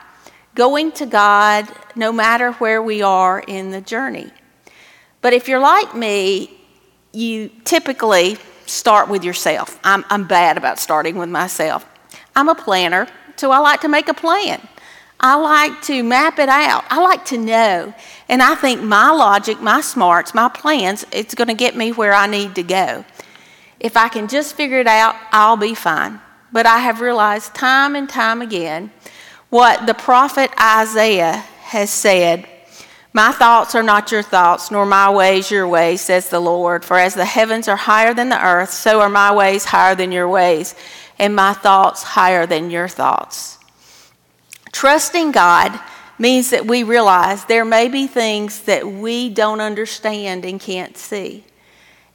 going 0.57 0.91
to 0.91 1.07
God 1.07 1.69
no 1.95 2.11
matter 2.11 2.53
where 2.53 2.83
we 2.83 3.03
are 3.03 3.39
in 3.39 3.71
the 3.71 3.81
journey. 3.81 4.31
But 5.21 5.33
if 5.33 5.47
you're 5.47 5.61
like 5.61 5.95
me, 5.95 6.51
you 7.12 7.51
typically 7.64 8.39
start 8.64 9.09
with 9.09 9.23
yourself. 9.23 9.79
I'm, 9.85 10.05
I'm 10.11 10.27
bad 10.27 10.57
about 10.57 10.81
starting 10.81 11.17
with 11.17 11.29
myself. 11.29 11.87
I'm 12.35 12.49
a 12.49 12.55
planner, 12.55 13.07
so 13.37 13.51
I 13.51 13.59
like 13.59 13.83
to 13.83 13.89
make 13.89 14.09
a 14.09 14.14
plan. 14.14 14.67
I 15.21 15.37
like 15.37 15.83
to 15.83 16.03
map 16.03 16.39
it 16.39 16.49
out. 16.49 16.85
I 16.91 17.01
like 17.01 17.25
to 17.27 17.39
know. 17.39 17.95
And 18.29 18.43
I 18.43 18.55
think 18.55 18.83
my 18.83 19.11
logic, 19.11 19.61
my 19.61 19.81
smarts, 19.81 20.35
my 20.35 20.49
plans, 20.49 21.07
it's 21.12 21.35
going 21.35 21.49
to 21.49 21.55
get 21.55 21.77
me 21.77 21.93
where 21.93 22.12
I 22.12 22.27
need 22.27 22.55
to 22.57 22.62
go. 22.62 23.05
If 23.79 23.97
I 23.97 24.09
can 24.09 24.27
just 24.27 24.55
figure 24.55 24.81
it 24.81 24.87
out, 24.87 25.17
I'll 25.33 25.57
be 25.57 25.75
fine. 25.75 26.21
But 26.57 26.64
I 26.64 26.78
have 26.78 27.02
realized 27.02 27.54
time 27.54 27.94
and 27.94 28.09
time 28.09 28.40
again 28.40 28.90
what 29.50 29.84
the 29.84 29.92
prophet 29.92 30.50
Isaiah 30.59 31.44
has 31.64 31.90
said 31.90 32.48
My 33.12 33.30
thoughts 33.30 33.74
are 33.74 33.82
not 33.82 34.11
your 34.11 34.22
thoughts, 34.22 34.70
nor 34.70 34.86
my 34.86 35.11
ways 35.11 35.50
your 35.50 35.68
ways, 35.68 36.00
says 36.00 36.30
the 36.30 36.40
Lord. 36.40 36.82
For 36.82 36.98
as 36.98 37.12
the 37.12 37.26
heavens 37.26 37.68
are 37.68 37.76
higher 37.76 38.14
than 38.14 38.30
the 38.30 38.42
earth, 38.42 38.70
so 38.70 39.02
are 39.02 39.11
my 39.11 39.34
ways 39.34 39.66
higher 39.66 39.94
than 39.94 40.12
your 40.12 40.30
ways, 40.30 40.74
and 41.18 41.36
my 41.36 41.52
thoughts 41.52 42.02
higher 42.02 42.46
than 42.46 42.70
your 42.70 42.88
thoughts. 42.88 43.59
Trusting 44.72 45.32
God 45.32 45.78
means 46.18 46.48
that 46.48 46.64
we 46.64 46.82
realize 46.82 47.44
there 47.44 47.66
may 47.66 47.86
be 47.86 48.07
things 48.07 48.62
that 48.62 48.86
we 48.90 49.28
don't 49.28 49.61
understand 49.61 50.46
and 50.46 50.59
can't 50.59 50.96
see. 50.96 51.44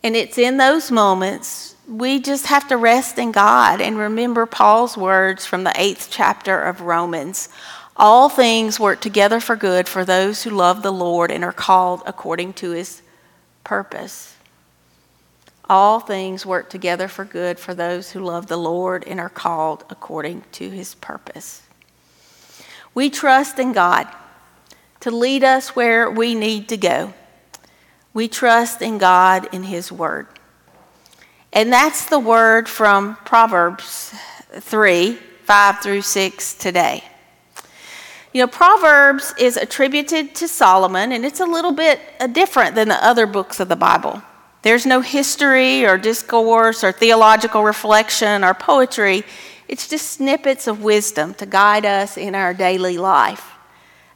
And 0.01 0.15
it's 0.15 0.39
in 0.39 0.57
those 0.57 0.89
moments 0.89 1.70
we 1.91 2.21
just 2.21 2.45
have 2.45 2.69
to 2.69 2.77
rest 2.77 3.17
in 3.17 3.33
God 3.33 3.81
and 3.81 3.97
remember 3.97 4.45
Paul's 4.45 4.95
words 4.95 5.45
from 5.45 5.65
the 5.65 5.73
eighth 5.75 6.07
chapter 6.09 6.61
of 6.61 6.79
Romans. 6.79 7.49
All 7.97 8.29
things 8.29 8.79
work 8.79 9.01
together 9.01 9.41
for 9.41 9.57
good 9.57 9.89
for 9.89 10.05
those 10.05 10.43
who 10.43 10.51
love 10.51 10.83
the 10.83 10.93
Lord 10.93 11.31
and 11.31 11.43
are 11.43 11.51
called 11.51 12.01
according 12.05 12.53
to 12.53 12.71
his 12.71 13.01
purpose. 13.65 14.35
All 15.69 15.99
things 15.99 16.45
work 16.45 16.69
together 16.69 17.09
for 17.09 17.25
good 17.25 17.59
for 17.59 17.73
those 17.73 18.11
who 18.11 18.21
love 18.21 18.47
the 18.47 18.57
Lord 18.57 19.03
and 19.05 19.19
are 19.19 19.29
called 19.29 19.83
according 19.89 20.45
to 20.53 20.69
his 20.69 20.95
purpose. 20.95 21.61
We 22.93 23.09
trust 23.09 23.59
in 23.59 23.73
God 23.73 24.07
to 25.01 25.11
lead 25.11 25.43
us 25.43 25.75
where 25.75 26.09
we 26.09 26.35
need 26.35 26.69
to 26.69 26.77
go. 26.77 27.13
We 28.13 28.29
trust 28.29 28.81
in 28.81 28.97
God 28.97 29.53
in 29.53 29.63
his 29.63 29.91
word. 29.91 30.27
And 31.53 31.71
that's 31.71 32.05
the 32.05 32.19
word 32.19 32.69
from 32.69 33.17
Proverbs 33.25 34.13
3 34.51 35.17
5 35.43 35.79
through 35.79 36.01
6 36.01 36.53
today. 36.53 37.03
You 38.33 38.41
know, 38.41 38.47
Proverbs 38.47 39.33
is 39.37 39.57
attributed 39.57 40.33
to 40.35 40.47
Solomon, 40.47 41.11
and 41.11 41.25
it's 41.25 41.41
a 41.41 41.45
little 41.45 41.73
bit 41.73 41.99
uh, 42.21 42.27
different 42.27 42.75
than 42.75 42.87
the 42.87 43.05
other 43.05 43.25
books 43.25 43.59
of 43.59 43.67
the 43.67 43.75
Bible. 43.75 44.21
There's 44.61 44.85
no 44.85 45.01
history 45.01 45.85
or 45.85 45.97
discourse 45.97 46.85
or 46.85 46.93
theological 46.93 47.63
reflection 47.63 48.45
or 48.45 48.53
poetry. 48.53 49.23
It's 49.67 49.89
just 49.89 50.11
snippets 50.11 50.67
of 50.67 50.81
wisdom 50.81 51.33
to 51.35 51.45
guide 51.45 51.85
us 51.85 52.15
in 52.15 52.33
our 52.33 52.53
daily 52.53 52.97
life. 52.97 53.51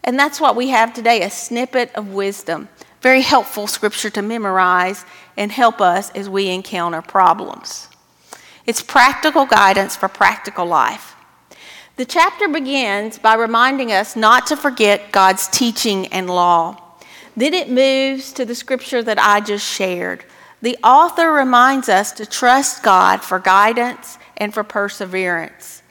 And 0.05 0.17
that's 0.17 0.39
what 0.39 0.55
we 0.55 0.69
have 0.69 0.93
today 0.93 1.23
a 1.23 1.29
snippet 1.29 1.91
of 1.95 2.13
wisdom. 2.13 2.69
Very 3.01 3.21
helpful 3.21 3.67
scripture 3.67 4.09
to 4.11 4.21
memorize 4.21 5.05
and 5.37 5.51
help 5.51 5.81
us 5.81 6.09
as 6.11 6.29
we 6.29 6.49
encounter 6.49 7.01
problems. 7.01 7.87
It's 8.65 8.81
practical 8.81 9.45
guidance 9.45 9.95
for 9.95 10.07
practical 10.07 10.65
life. 10.65 11.15
The 11.97 12.05
chapter 12.05 12.47
begins 12.47 13.19
by 13.19 13.35
reminding 13.35 13.91
us 13.91 14.15
not 14.15 14.47
to 14.47 14.57
forget 14.57 15.11
God's 15.11 15.47
teaching 15.47 16.07
and 16.07 16.29
law. 16.29 16.81
Then 17.37 17.53
it 17.53 17.69
moves 17.69 18.33
to 18.33 18.43
the 18.45 18.55
scripture 18.55 19.03
that 19.03 19.19
I 19.19 19.39
just 19.39 19.65
shared. 19.65 20.25
The 20.61 20.77
author 20.83 21.31
reminds 21.31 21.89
us 21.89 22.11
to 22.13 22.25
trust 22.25 22.81
God 22.81 23.21
for 23.21 23.39
guidance 23.39 24.17
and 24.37 24.53
for 24.53 24.63
perseverance. 24.63 25.83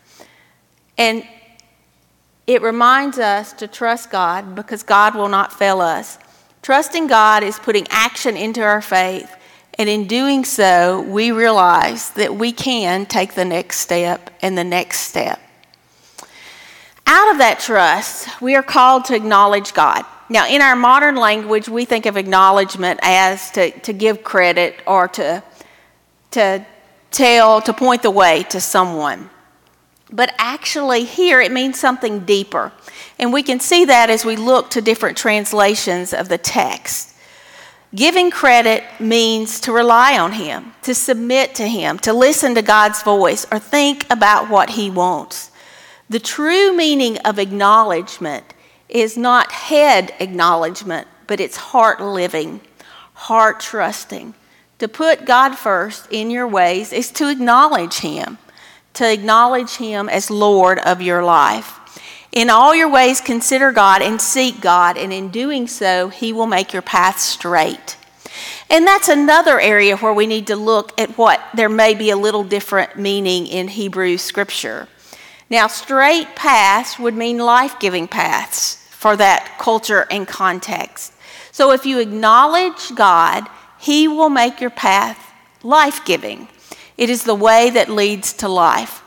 And 0.98 1.24
It 2.46 2.60
reminds 2.60 3.18
us 3.18 3.52
to 3.54 3.66
trust 3.66 4.10
God 4.10 4.54
because 4.54 4.82
God 4.82 5.14
will 5.14 5.28
not 5.28 5.52
fail 5.52 5.80
us. 5.80 6.18
Trusting 6.64 7.08
God 7.08 7.42
is 7.42 7.58
putting 7.58 7.86
action 7.90 8.38
into 8.38 8.62
our 8.62 8.80
faith, 8.80 9.30
and 9.74 9.86
in 9.86 10.06
doing 10.06 10.46
so, 10.46 11.02
we 11.02 11.30
realize 11.30 12.08
that 12.12 12.36
we 12.36 12.52
can 12.52 13.04
take 13.04 13.34
the 13.34 13.44
next 13.44 13.80
step 13.80 14.30
and 14.40 14.56
the 14.56 14.64
next 14.64 15.00
step. 15.00 15.38
Out 17.06 17.32
of 17.32 17.36
that 17.36 17.60
trust, 17.60 18.40
we 18.40 18.54
are 18.54 18.62
called 18.62 19.04
to 19.04 19.14
acknowledge 19.14 19.74
God. 19.74 20.06
Now, 20.30 20.48
in 20.48 20.62
our 20.62 20.74
modern 20.74 21.16
language, 21.16 21.68
we 21.68 21.84
think 21.84 22.06
of 22.06 22.16
acknowledgement 22.16 22.98
as 23.02 23.50
to, 23.50 23.70
to 23.80 23.92
give 23.92 24.24
credit 24.24 24.76
or 24.86 25.06
to, 25.08 25.42
to 26.30 26.64
tell, 27.10 27.60
to 27.60 27.74
point 27.74 28.00
the 28.00 28.10
way 28.10 28.42
to 28.44 28.58
someone. 28.58 29.28
But 30.12 30.34
actually, 30.38 31.04
here 31.04 31.40
it 31.40 31.50
means 31.50 31.78
something 31.78 32.20
deeper. 32.20 32.72
And 33.18 33.32
we 33.32 33.42
can 33.42 33.60
see 33.60 33.84
that 33.86 34.10
as 34.10 34.24
we 34.24 34.36
look 34.36 34.70
to 34.70 34.80
different 34.80 35.16
translations 35.16 36.12
of 36.12 36.28
the 36.28 36.38
text. 36.38 37.14
Giving 37.94 38.30
credit 38.30 38.82
means 38.98 39.60
to 39.60 39.72
rely 39.72 40.18
on 40.18 40.32
Him, 40.32 40.74
to 40.82 40.94
submit 40.94 41.54
to 41.56 41.68
Him, 41.68 41.98
to 42.00 42.12
listen 42.12 42.54
to 42.56 42.62
God's 42.62 43.02
voice, 43.02 43.46
or 43.52 43.58
think 43.60 44.04
about 44.10 44.50
what 44.50 44.70
He 44.70 44.90
wants. 44.90 45.52
The 46.10 46.18
true 46.18 46.76
meaning 46.76 47.18
of 47.18 47.38
acknowledgement 47.38 48.52
is 48.88 49.16
not 49.16 49.52
head 49.52 50.12
acknowledgement, 50.18 51.06
but 51.26 51.40
it's 51.40 51.56
heart 51.56 52.00
living, 52.00 52.60
heart 53.14 53.60
trusting. 53.60 54.34
To 54.80 54.88
put 54.88 55.24
God 55.24 55.54
first 55.54 56.08
in 56.10 56.30
your 56.30 56.48
ways 56.48 56.92
is 56.92 57.10
to 57.12 57.30
acknowledge 57.30 57.98
Him, 57.98 58.38
to 58.94 59.10
acknowledge 59.10 59.76
Him 59.76 60.08
as 60.08 60.30
Lord 60.30 60.78
of 60.80 61.02
your 61.02 61.22
life. 61.22 61.80
In 62.32 62.50
all 62.50 62.74
your 62.74 62.90
ways, 62.90 63.20
consider 63.20 63.70
God 63.70 64.02
and 64.02 64.20
seek 64.20 64.60
God, 64.60 64.96
and 64.96 65.12
in 65.12 65.28
doing 65.28 65.68
so, 65.68 66.08
He 66.08 66.32
will 66.32 66.46
make 66.46 66.72
your 66.72 66.82
path 66.82 67.20
straight. 67.20 67.96
And 68.68 68.86
that's 68.86 69.08
another 69.08 69.60
area 69.60 69.96
where 69.96 70.12
we 70.12 70.26
need 70.26 70.48
to 70.48 70.56
look 70.56 70.98
at 70.98 71.16
what 71.16 71.40
there 71.54 71.68
may 71.68 71.94
be 71.94 72.10
a 72.10 72.16
little 72.16 72.42
different 72.42 72.98
meaning 72.98 73.46
in 73.46 73.68
Hebrew 73.68 74.16
scripture. 74.16 74.88
Now, 75.50 75.66
straight 75.66 76.34
paths 76.34 76.98
would 76.98 77.14
mean 77.14 77.38
life 77.38 77.78
giving 77.78 78.08
paths 78.08 78.76
for 78.90 79.16
that 79.16 79.58
culture 79.58 80.06
and 80.10 80.26
context. 80.26 81.12
So 81.52 81.70
if 81.70 81.86
you 81.86 82.00
acknowledge 82.00 82.94
God, 82.96 83.46
He 83.78 84.08
will 84.08 84.30
make 84.30 84.60
your 84.60 84.70
path 84.70 85.32
life 85.62 86.04
giving. 86.04 86.48
It 86.96 87.10
is 87.10 87.24
the 87.24 87.34
way 87.34 87.70
that 87.70 87.88
leads 87.88 88.32
to 88.34 88.48
life. 88.48 89.02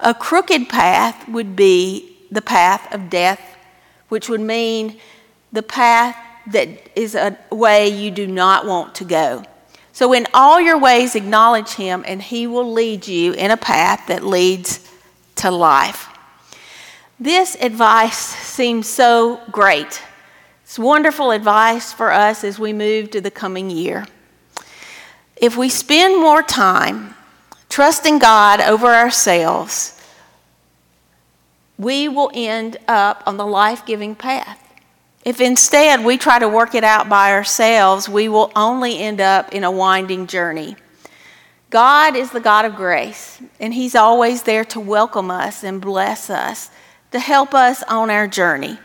A 0.00 0.14
crooked 0.14 0.68
path 0.68 1.28
would 1.28 1.56
be 1.56 2.16
the 2.30 2.42
path 2.42 2.92
of 2.94 3.10
death, 3.10 3.40
which 4.08 4.28
would 4.28 4.40
mean 4.40 4.98
the 5.52 5.62
path 5.62 6.16
that 6.50 6.68
is 6.96 7.14
a 7.14 7.36
way 7.50 7.88
you 7.88 8.10
do 8.10 8.26
not 8.26 8.66
want 8.66 8.94
to 8.96 9.04
go. 9.04 9.44
So, 9.92 10.12
in 10.12 10.26
all 10.32 10.60
your 10.60 10.78
ways, 10.78 11.14
acknowledge 11.14 11.74
Him, 11.74 12.02
and 12.06 12.22
He 12.22 12.46
will 12.46 12.72
lead 12.72 13.06
you 13.06 13.32
in 13.34 13.50
a 13.50 13.56
path 13.56 14.06
that 14.08 14.24
leads 14.24 14.88
to 15.36 15.50
life. 15.50 16.08
This 17.20 17.56
advice 17.60 18.16
seems 18.16 18.88
so 18.88 19.40
great. 19.52 20.02
It's 20.64 20.78
wonderful 20.78 21.30
advice 21.30 21.92
for 21.92 22.10
us 22.10 22.42
as 22.42 22.58
we 22.58 22.72
move 22.72 23.10
to 23.10 23.20
the 23.20 23.30
coming 23.30 23.68
year. 23.68 24.06
If 25.36 25.56
we 25.56 25.68
spend 25.68 26.18
more 26.18 26.42
time 26.42 27.14
trusting 27.72 28.18
God 28.18 28.60
over 28.60 28.88
ourselves, 28.88 29.98
we 31.78 32.06
will 32.06 32.30
end 32.34 32.76
up 32.86 33.22
on 33.24 33.38
the 33.38 33.46
life 33.46 33.86
giving 33.86 34.14
path. 34.14 34.58
If 35.24 35.40
instead 35.40 36.04
we 36.04 36.18
try 36.18 36.38
to 36.38 36.50
work 36.50 36.74
it 36.74 36.84
out 36.84 37.08
by 37.08 37.32
ourselves, 37.32 38.10
we 38.10 38.28
will 38.28 38.52
only 38.54 38.98
end 38.98 39.22
up 39.22 39.54
in 39.54 39.64
a 39.64 39.70
winding 39.70 40.26
journey. 40.26 40.76
God 41.70 42.14
is 42.14 42.30
the 42.30 42.40
God 42.40 42.66
of 42.66 42.76
grace, 42.76 43.40
and 43.58 43.72
He's 43.72 43.94
always 43.94 44.42
there 44.42 44.66
to 44.66 44.78
welcome 44.78 45.30
us 45.30 45.64
and 45.64 45.80
bless 45.80 46.28
us 46.28 46.68
to 47.10 47.18
help 47.18 47.54
us 47.54 47.82
on 47.84 48.10
our 48.10 48.28
journey. 48.28 48.78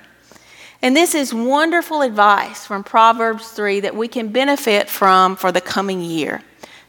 And 0.82 0.96
this 0.96 1.14
is 1.14 1.34
wonderful 1.34 2.04
advice 2.04 2.66
from 2.66 2.86
Proverbs 2.86 3.50
3 3.50 3.82
that 3.82 3.98
we 3.98 4.08
can 4.08 4.30
benefit 4.30 4.90
from 4.90 5.36
for 5.36 5.52
the 5.52 5.60
coming 5.60 6.02
year. 6.02 6.42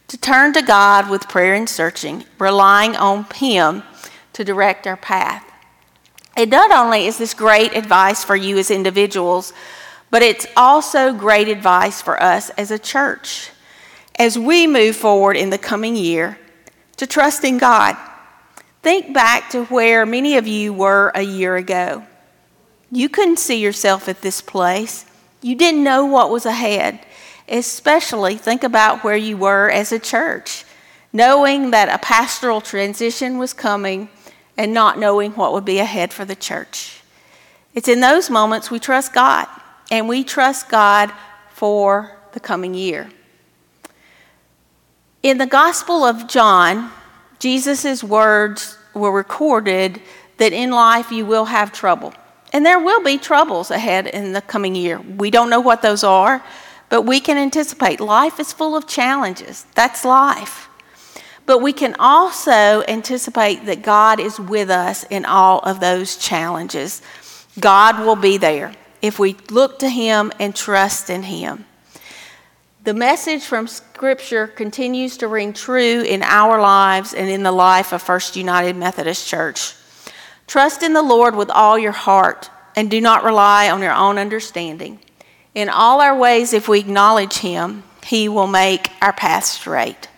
To 0.08 0.16
turn 0.16 0.52
to 0.54 0.62
God 0.62 1.10
with 1.10 1.28
prayer 1.28 1.54
and 1.54 1.68
searching, 1.68 2.24
relying 2.38 2.96
on 2.96 3.26
Him 3.34 3.82
to 4.32 4.44
direct 4.44 4.86
our 4.86 4.96
path. 4.96 5.44
It 6.36 6.48
not 6.48 6.70
only 6.70 7.06
is 7.06 7.18
this 7.18 7.34
great 7.34 7.74
advice 7.74 8.24
for 8.24 8.36
you 8.36 8.58
as 8.58 8.70
individuals, 8.70 9.52
but 10.10 10.22
it's 10.22 10.46
also 10.56 11.12
great 11.12 11.48
advice 11.48 12.00
for 12.00 12.22
us 12.22 12.50
as 12.50 12.70
a 12.70 12.78
church 12.78 13.50
as 14.18 14.38
we 14.38 14.66
move 14.66 14.96
forward 14.96 15.36
in 15.36 15.50
the 15.50 15.58
coming 15.58 15.96
year 15.96 16.38
to 16.96 17.06
trust 17.06 17.44
in 17.44 17.58
God 17.58 17.96
Think 18.82 19.12
back 19.12 19.50
to 19.50 19.64
where 19.66 20.06
many 20.06 20.36
of 20.36 20.46
you 20.46 20.72
were 20.72 21.10
a 21.14 21.22
year 21.22 21.56
ago. 21.56 22.04
You 22.90 23.08
couldn't 23.08 23.38
see 23.38 23.60
yourself 23.60 24.08
at 24.08 24.22
this 24.22 24.40
place. 24.40 25.04
You 25.42 25.56
didn't 25.56 25.84
know 25.84 26.06
what 26.06 26.30
was 26.30 26.46
ahead. 26.46 27.04
Especially 27.48 28.36
think 28.36 28.62
about 28.62 29.02
where 29.02 29.16
you 29.16 29.36
were 29.36 29.70
as 29.70 29.90
a 29.92 29.98
church, 29.98 30.64
knowing 31.12 31.70
that 31.70 31.88
a 31.88 31.98
pastoral 31.98 32.60
transition 32.60 33.38
was 33.38 33.52
coming 33.52 34.08
and 34.56 34.74
not 34.74 34.98
knowing 34.98 35.32
what 35.32 35.52
would 35.52 35.64
be 35.64 35.78
ahead 35.78 36.12
for 36.12 36.24
the 36.24 36.36
church. 36.36 37.00
It's 37.74 37.88
in 37.88 38.00
those 38.00 38.28
moments 38.28 38.70
we 38.70 38.78
trust 38.78 39.12
God, 39.12 39.46
and 39.90 40.08
we 40.08 40.24
trust 40.24 40.68
God 40.68 41.12
for 41.50 42.16
the 42.32 42.40
coming 42.40 42.74
year. 42.74 43.08
In 45.22 45.38
the 45.38 45.46
Gospel 45.46 46.04
of 46.04 46.28
John, 46.28 46.90
Jesus' 47.38 48.02
words 48.02 48.78
were 48.94 49.12
recorded 49.12 50.00
that 50.38 50.52
in 50.52 50.70
life 50.70 51.10
you 51.10 51.24
will 51.24 51.46
have 51.46 51.72
trouble. 51.72 52.12
And 52.52 52.64
there 52.64 52.78
will 52.78 53.02
be 53.02 53.18
troubles 53.18 53.70
ahead 53.70 54.06
in 54.06 54.32
the 54.32 54.40
coming 54.40 54.74
year. 54.74 55.00
We 55.00 55.30
don't 55.30 55.50
know 55.50 55.60
what 55.60 55.82
those 55.82 56.02
are, 56.02 56.42
but 56.88 57.02
we 57.02 57.20
can 57.20 57.36
anticipate. 57.36 58.00
Life 58.00 58.40
is 58.40 58.52
full 58.52 58.76
of 58.76 58.86
challenges. 58.86 59.66
That's 59.74 60.04
life. 60.04 60.68
But 61.46 61.62
we 61.62 61.72
can 61.72 61.96
also 61.98 62.82
anticipate 62.86 63.64
that 63.66 63.82
God 63.82 64.20
is 64.20 64.38
with 64.38 64.70
us 64.70 65.04
in 65.04 65.24
all 65.24 65.60
of 65.60 65.80
those 65.80 66.16
challenges. 66.16 67.00
God 67.58 68.04
will 68.04 68.16
be 68.16 68.36
there 68.36 68.74
if 69.00 69.18
we 69.18 69.36
look 69.50 69.78
to 69.78 69.88
Him 69.88 70.32
and 70.38 70.54
trust 70.54 71.08
in 71.08 71.22
Him. 71.22 71.64
The 72.84 72.94
message 72.94 73.44
from 73.44 73.66
Scripture 73.66 74.46
continues 74.46 75.16
to 75.18 75.28
ring 75.28 75.52
true 75.52 76.02
in 76.02 76.22
our 76.22 76.60
lives 76.60 77.12
and 77.12 77.28
in 77.28 77.42
the 77.42 77.52
life 77.52 77.92
of 77.92 78.02
First 78.02 78.36
United 78.36 78.76
Methodist 78.76 79.26
Church. 79.26 79.74
Trust 80.46 80.82
in 80.82 80.94
the 80.94 81.02
Lord 81.02 81.34
with 81.34 81.50
all 81.50 81.78
your 81.78 81.92
heart 81.92 82.50
and 82.76 82.90
do 82.90 83.00
not 83.00 83.24
rely 83.24 83.70
on 83.70 83.82
your 83.82 83.92
own 83.92 84.18
understanding. 84.18 85.00
In 85.54 85.68
all 85.68 86.00
our 86.00 86.16
ways, 86.16 86.52
if 86.52 86.68
we 86.68 86.78
acknowledge 86.80 87.38
Him, 87.38 87.82
He 88.04 88.28
will 88.28 88.46
make 88.46 88.90
our 89.02 89.12
path 89.12 89.44
straight. 89.44 90.08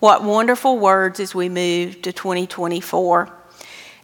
What 0.00 0.22
wonderful 0.22 0.78
words 0.78 1.20
as 1.20 1.34
we 1.34 1.48
move 1.48 2.02
to 2.02 2.12
2024. 2.12 3.30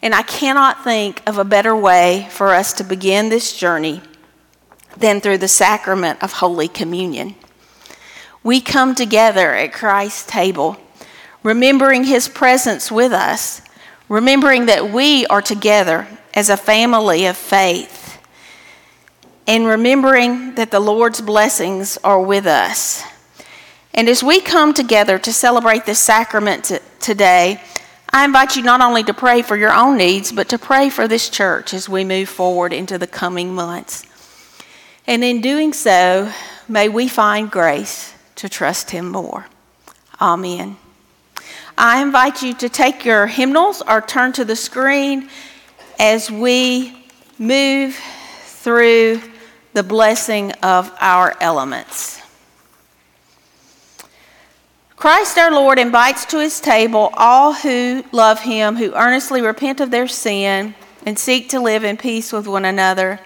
And 0.02 0.14
I 0.14 0.22
cannot 0.22 0.82
think 0.82 1.22
of 1.28 1.36
a 1.36 1.44
better 1.44 1.76
way 1.76 2.26
for 2.30 2.54
us 2.54 2.72
to 2.74 2.84
begin 2.84 3.28
this 3.28 3.56
journey 3.56 4.00
than 4.96 5.20
through 5.20 5.38
the 5.38 5.48
sacrament 5.48 6.22
of 6.22 6.32
Holy 6.32 6.68
Communion 6.68 7.34
we 8.42 8.60
come 8.60 8.94
together 8.94 9.54
at 9.54 9.72
Christ's 9.72 10.24
table, 10.24 10.76
remembering 11.42 12.04
his 12.04 12.28
presence 12.28 12.90
with 12.90 13.12
us, 13.12 13.60
remembering 14.08 14.66
that 14.66 14.90
we 14.90 15.26
are 15.26 15.42
together 15.42 16.06
as 16.32 16.48
a 16.48 16.56
family 16.56 17.26
of 17.26 17.36
faith, 17.36 17.99
and 19.50 19.66
remembering 19.66 20.54
that 20.54 20.70
the 20.70 20.78
Lord's 20.78 21.20
blessings 21.20 21.98
are 22.04 22.22
with 22.22 22.46
us. 22.46 23.02
And 23.92 24.08
as 24.08 24.22
we 24.22 24.40
come 24.40 24.72
together 24.72 25.18
to 25.18 25.32
celebrate 25.32 25.84
this 25.86 25.98
sacrament 25.98 26.66
t- 26.66 26.78
today, 27.00 27.60
I 28.12 28.24
invite 28.24 28.54
you 28.54 28.62
not 28.62 28.80
only 28.80 29.02
to 29.02 29.12
pray 29.12 29.42
for 29.42 29.56
your 29.56 29.72
own 29.72 29.96
needs, 29.96 30.30
but 30.30 30.48
to 30.50 30.58
pray 30.58 30.88
for 30.88 31.08
this 31.08 31.28
church 31.28 31.74
as 31.74 31.88
we 31.88 32.04
move 32.04 32.28
forward 32.28 32.72
into 32.72 32.96
the 32.96 33.08
coming 33.08 33.52
months. 33.52 34.06
And 35.08 35.24
in 35.24 35.40
doing 35.40 35.72
so, 35.72 36.32
may 36.68 36.88
we 36.88 37.08
find 37.08 37.50
grace 37.50 38.14
to 38.36 38.48
trust 38.48 38.92
Him 38.92 39.08
more. 39.08 39.46
Amen. 40.20 40.76
I 41.76 42.02
invite 42.02 42.40
you 42.40 42.54
to 42.54 42.68
take 42.68 43.04
your 43.04 43.26
hymnals 43.26 43.82
or 43.82 44.00
turn 44.00 44.30
to 44.34 44.44
the 44.44 44.54
screen 44.54 45.28
as 45.98 46.30
we 46.30 46.96
move 47.36 47.98
through 48.44 49.20
the 49.72 49.82
blessing 49.82 50.52
of 50.62 50.92
our 51.00 51.36
elements. 51.40 52.20
Christ 54.96 55.38
our 55.38 55.50
Lord 55.50 55.78
invites 55.78 56.26
to 56.26 56.40
his 56.40 56.60
table 56.60 57.10
all 57.14 57.54
who 57.54 58.04
love 58.12 58.40
him, 58.40 58.76
who 58.76 58.94
earnestly 58.94 59.40
repent 59.40 59.80
of 59.80 59.90
their 59.90 60.06
sin, 60.06 60.74
and 61.06 61.18
seek 61.18 61.48
to 61.48 61.60
live 61.60 61.84
in 61.84 61.96
peace 61.96 62.32
with 62.32 62.46
one 62.46 62.66
another. 62.66 63.18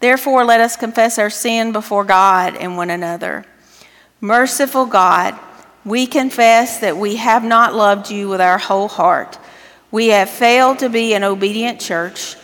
Therefore, 0.00 0.44
let 0.44 0.60
us 0.60 0.76
confess 0.76 1.18
our 1.18 1.30
sin 1.30 1.72
before 1.72 2.04
God 2.04 2.56
and 2.56 2.76
one 2.76 2.90
another. 2.90 3.46
Merciful 4.20 4.84
God, 4.84 5.38
we 5.84 6.06
confess 6.06 6.78
that 6.80 6.98
we 6.98 7.16
have 7.16 7.42
not 7.42 7.74
loved 7.74 8.10
you 8.10 8.28
with 8.28 8.40
our 8.42 8.58
whole 8.58 8.88
heart. 8.88 9.38
We 9.90 10.08
have 10.08 10.28
failed 10.28 10.80
to 10.80 10.90
be 10.90 11.14
an 11.14 11.24
obedient 11.24 11.80
church. 11.80 12.36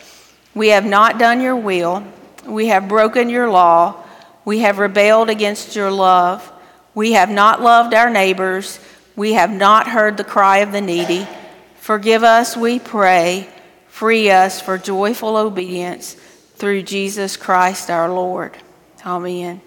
We 0.54 0.68
have 0.68 0.86
not 0.86 1.18
done 1.18 1.42
your 1.42 1.56
will. 1.56 2.02
We 2.50 2.66
have 2.66 2.88
broken 2.88 3.30
your 3.30 3.48
law. 3.48 4.04
We 4.44 4.60
have 4.60 4.78
rebelled 4.78 5.30
against 5.30 5.76
your 5.76 5.90
love. 5.90 6.52
We 6.94 7.12
have 7.12 7.30
not 7.30 7.62
loved 7.62 7.94
our 7.94 8.10
neighbors. 8.10 8.80
We 9.14 9.34
have 9.34 9.50
not 9.50 9.86
heard 9.86 10.16
the 10.16 10.24
cry 10.24 10.58
of 10.58 10.72
the 10.72 10.80
needy. 10.80 11.28
Forgive 11.76 12.24
us, 12.24 12.56
we 12.56 12.78
pray. 12.80 13.48
Free 13.88 14.30
us 14.30 14.60
for 14.60 14.78
joyful 14.78 15.36
obedience 15.36 16.14
through 16.56 16.82
Jesus 16.82 17.36
Christ 17.36 17.90
our 17.90 18.12
Lord. 18.12 18.56
Amen. 19.06 19.60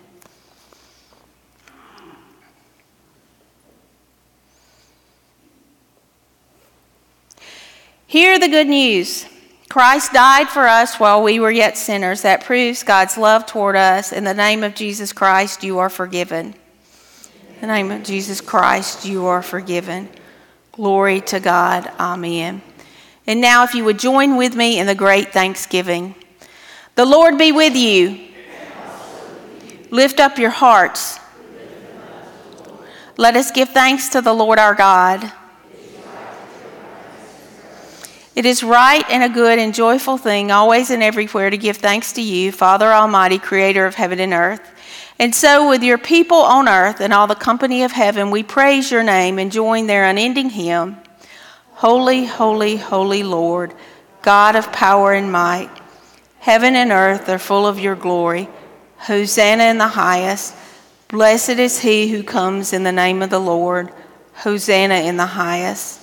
Hear 8.08 8.38
the 8.38 8.48
good 8.48 8.68
news. 8.68 9.26
Christ 9.74 10.14
died 10.14 10.50
for 10.50 10.68
us 10.68 11.00
while 11.00 11.24
we 11.24 11.40
were 11.40 11.50
yet 11.50 11.80
sinners. 11.80 12.22
That 12.22 12.44
proves 12.44 12.84
God's 12.84 13.18
love 13.18 13.48
toward 13.48 13.76
us. 13.76 14.12
In 14.12 14.24
the 14.24 14.36
name 14.36 14.64
of 14.64 14.76
Jesus 14.76 15.12
Christ, 15.12 15.64
you 15.64 15.80
are 15.80 15.90
forgiven. 15.90 16.54
In 17.56 17.62
the 17.62 17.68
name 17.74 17.90
of 17.90 18.04
Jesus 18.04 18.40
Christ, 18.40 19.04
you 19.04 19.26
are 19.26 19.42
forgiven. 19.42 20.10
Glory 20.74 21.22
to 21.22 21.40
God. 21.40 21.92
Amen. 22.00 22.62
And 23.26 23.42
now, 23.42 23.64
if 23.64 23.74
you 23.74 23.84
would 23.84 23.98
join 23.98 24.38
with 24.38 24.56
me 24.56 24.78
in 24.78 24.86
the 24.86 24.94
great 24.94 25.34
thanksgiving. 25.34 26.14
The 26.94 27.06
Lord 27.06 27.40
be 27.40 27.52
with 27.52 27.76
you. 27.76 28.28
Lift 29.90 30.20
up 30.20 30.38
your 30.38 30.52
hearts. 30.52 31.20
Let 33.18 33.36
us 33.36 33.50
give 33.50 33.70
thanks 33.70 34.10
to 34.10 34.22
the 34.22 34.34
Lord 34.34 34.60
our 34.60 34.76
God. 34.76 35.34
It 38.36 38.48
is 38.48 38.64
right 38.64 39.06
and 39.10 39.24
a 39.24 39.30
good 39.30 39.60
and 39.60 39.76
joyful 39.76 40.18
thing, 40.18 40.52
always 40.52 40.90
and 40.90 41.04
everywhere, 41.04 41.52
to 41.52 41.58
give 41.58 41.78
thanks 41.78 42.14
to 42.14 42.22
you, 42.22 42.52
Father 42.52 42.92
Almighty, 42.92 43.38
creator 43.38 43.86
of 43.86 43.94
heaven 43.94 44.20
and 44.20 44.34
earth. 44.34 44.72
And 45.20 45.36
so, 45.36 45.70
with 45.70 45.84
your 45.84 46.00
people 46.00 46.38
on 46.38 46.68
earth 46.68 47.00
and 47.00 47.14
all 47.14 47.28
the 47.28 47.36
company 47.36 47.84
of 47.84 47.92
heaven, 47.92 48.32
we 48.32 48.42
praise 48.42 48.90
your 48.90 49.04
name 49.04 49.38
and 49.38 49.52
join 49.52 49.86
their 49.86 50.06
unending 50.06 50.50
hymn 50.50 50.98
Holy, 51.76 52.26
holy, 52.26 52.78
holy 52.78 53.24
Lord, 53.24 53.74
God 54.22 54.56
of 54.56 54.72
power 54.72 55.14
and 55.14 55.32
might. 55.32 55.70
Heaven 56.40 56.76
and 56.76 56.92
earth 56.92 57.30
are 57.30 57.40
full 57.40 57.68
of 57.68 57.80
your 57.80 57.96
glory. 57.96 58.50
Hosanna 58.98 59.66
in 59.66 59.78
the 59.78 59.88
highest. 59.88 60.56
Blessed 61.10 61.60
is 61.60 61.80
he 61.80 62.10
who 62.10 62.24
comes 62.24 62.74
in 62.74 62.84
the 62.84 62.92
name 62.92 63.22
of 63.22 63.30
the 63.30 63.40
Lord. 63.40 63.94
Hosanna 64.34 64.96
in 64.96 65.18
the 65.18 65.26
highest. 65.26 66.03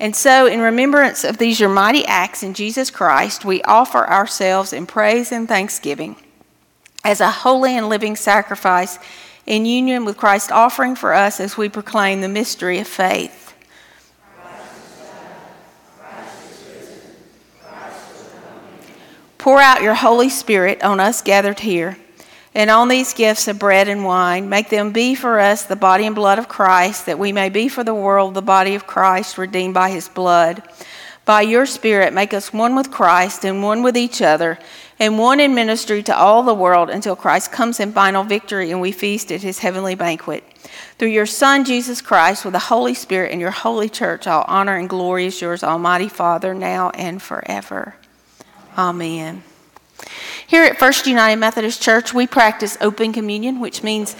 And 0.00 0.14
so, 0.14 0.46
in 0.46 0.60
remembrance 0.60 1.24
of 1.24 1.38
these 1.38 1.58
your 1.58 1.68
mighty 1.68 2.04
acts 2.06 2.42
in 2.42 2.54
Jesus 2.54 2.90
Christ, 2.90 3.44
we 3.44 3.62
offer 3.62 4.06
ourselves 4.06 4.72
in 4.72 4.86
praise 4.86 5.32
and 5.32 5.48
thanksgiving 5.48 6.16
as 7.04 7.20
a 7.20 7.30
holy 7.30 7.76
and 7.76 7.88
living 7.88 8.14
sacrifice 8.14 8.98
in 9.44 9.66
union 9.66 10.04
with 10.04 10.16
Christ's 10.16 10.52
offering 10.52 10.94
for 10.94 11.14
us 11.14 11.40
as 11.40 11.56
we 11.56 11.68
proclaim 11.68 12.20
the 12.20 12.28
mystery 12.28 12.78
of 12.78 12.86
faith. 12.86 13.54
Pour 19.38 19.60
out 19.60 19.82
your 19.82 19.94
Holy 19.94 20.28
Spirit 20.28 20.82
on 20.84 21.00
us 21.00 21.22
gathered 21.22 21.60
here 21.60 21.96
and 22.54 22.70
on 22.70 22.88
these 22.88 23.14
gifts 23.14 23.48
of 23.48 23.58
bread 23.58 23.88
and 23.88 24.04
wine. 24.04 24.48
Make 24.48 24.70
them 24.70 24.92
be 24.92 25.14
for 25.14 25.38
us 25.38 25.64
the 25.64 25.76
body 25.76 26.06
and 26.06 26.14
blood 26.14 26.38
of 26.38 26.48
Christ, 26.48 27.06
that 27.06 27.18
we 27.18 27.32
may 27.32 27.48
be 27.48 27.68
for 27.68 27.84
the 27.84 27.94
world 27.94 28.34
the 28.34 28.42
body 28.42 28.74
of 28.74 28.86
Christ, 28.86 29.38
redeemed 29.38 29.74
by 29.74 29.90
his 29.90 30.08
blood. 30.08 30.62
By 31.24 31.42
your 31.42 31.66
Spirit, 31.66 32.14
make 32.14 32.32
us 32.32 32.54
one 32.54 32.74
with 32.74 32.90
Christ 32.90 33.44
and 33.44 33.62
one 33.62 33.82
with 33.82 33.98
each 33.98 34.22
other, 34.22 34.58
and 34.98 35.18
one 35.18 35.40
in 35.40 35.54
ministry 35.54 36.02
to 36.04 36.16
all 36.16 36.42
the 36.42 36.54
world 36.54 36.88
until 36.88 37.14
Christ 37.14 37.52
comes 37.52 37.80
in 37.80 37.92
final 37.92 38.24
victory 38.24 38.70
and 38.70 38.80
we 38.80 38.92
feast 38.92 39.30
at 39.30 39.42
his 39.42 39.58
heavenly 39.58 39.94
banquet. 39.94 40.42
Through 40.98 41.08
your 41.08 41.26
Son, 41.26 41.64
Jesus 41.64 42.00
Christ, 42.00 42.44
with 42.44 42.54
the 42.54 42.58
Holy 42.58 42.94
Spirit 42.94 43.30
and 43.30 43.40
your 43.40 43.50
holy 43.50 43.88
church, 43.88 44.26
all 44.26 44.44
honor 44.48 44.76
and 44.76 44.88
glory 44.88 45.26
is 45.26 45.40
yours, 45.40 45.62
Almighty 45.62 46.08
Father, 46.08 46.54
now 46.54 46.90
and 46.90 47.20
forever. 47.22 47.94
Amen. 48.76 49.42
Here 50.46 50.64
at 50.64 50.78
First 50.78 51.06
United 51.06 51.36
Methodist 51.36 51.82
Church, 51.82 52.14
we 52.14 52.26
practice 52.26 52.78
open 52.80 53.12
communion, 53.12 53.60
which 53.60 53.82
means 53.82 54.16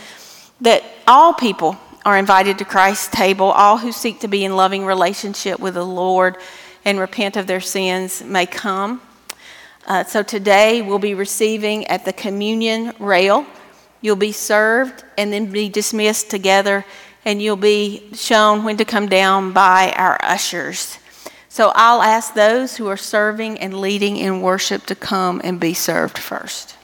that 0.61 0.83
all 1.07 1.33
people 1.33 1.79
are 2.05 2.19
invited 2.19 2.59
to 2.59 2.65
Christ's 2.65 3.09
table. 3.09 3.47
All 3.47 3.79
who 3.79 3.93
seek 3.93 4.21
to 4.21 4.29
be 4.29 4.45
in 4.45 4.57
loving 4.57 4.85
relationship 4.85 5.61
with 5.61 5.75
the 5.75 5.85
Lord 5.85 6.37
and 6.85 6.99
repent 6.99 7.37
of 7.37 7.47
their 7.47 7.61
sins 7.61 8.23
may 8.23 8.47
come. 8.47 9.01
Uh, 9.87 10.05
so 10.05 10.23
today 10.23 10.83
we'll 10.83 10.99
be 10.99 11.15
receiving 11.15 11.87
at 11.87 12.05
the 12.05 12.13
communion 12.13 12.93
rail. 12.99 13.47
You'll 14.01 14.17
be 14.17 14.33
served 14.33 15.03
and 15.17 15.33
then 15.33 15.51
be 15.51 15.69
dismissed 15.69 16.31
together, 16.31 16.85
and 17.25 17.43
you'll 17.43 17.57
be 17.57 18.11
shown 18.15 18.65
when 18.65 18.77
to 18.77 18.85
come 18.85 19.09
down 19.09 19.53
by 19.53 19.93
our 19.97 20.19
ushers. 20.23 20.98
So 21.59 21.73
I'll 21.75 22.03
ask 22.03 22.35
those 22.35 22.77
who 22.77 22.87
are 22.87 22.97
serving 22.97 23.59
and 23.59 23.81
leading 23.81 24.17
in 24.17 24.43
worship 24.43 24.87
to 24.87 24.95
come 24.95 25.41
and 25.43 25.59
be 25.59 25.75
served 25.75 26.17
first. 26.17 26.78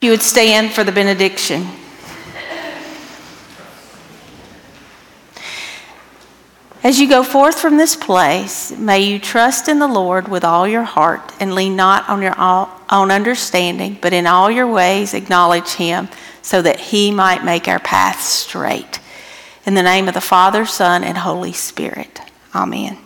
You 0.00 0.12
would 0.12 0.22
stand 0.22 0.72
for 0.72 0.84
the 0.84 0.92
benediction. 0.92 1.66
As 6.84 7.00
you 7.00 7.08
go 7.08 7.24
forth 7.24 7.58
from 7.58 7.76
this 7.76 7.96
place, 7.96 8.70
may 8.70 9.00
you 9.00 9.18
trust 9.18 9.66
in 9.66 9.80
the 9.80 9.88
Lord 9.88 10.28
with 10.28 10.44
all 10.44 10.68
your 10.68 10.84
heart 10.84 11.32
and 11.40 11.52
lean 11.52 11.74
not 11.74 12.08
on 12.08 12.22
your 12.22 12.38
own 12.38 13.10
understanding, 13.10 13.98
but 14.00 14.12
in 14.12 14.28
all 14.28 14.48
your 14.48 14.68
ways 14.68 15.14
acknowledge 15.14 15.72
him 15.72 16.08
so 16.42 16.62
that 16.62 16.78
he 16.78 17.10
might 17.10 17.44
make 17.44 17.66
our 17.66 17.80
paths 17.80 18.24
straight. 18.24 19.00
In 19.66 19.74
the 19.74 19.82
name 19.82 20.06
of 20.06 20.14
the 20.14 20.20
Father, 20.20 20.64
Son, 20.64 21.02
and 21.02 21.18
Holy 21.18 21.52
Spirit. 21.52 22.20
Amen. 22.54 22.96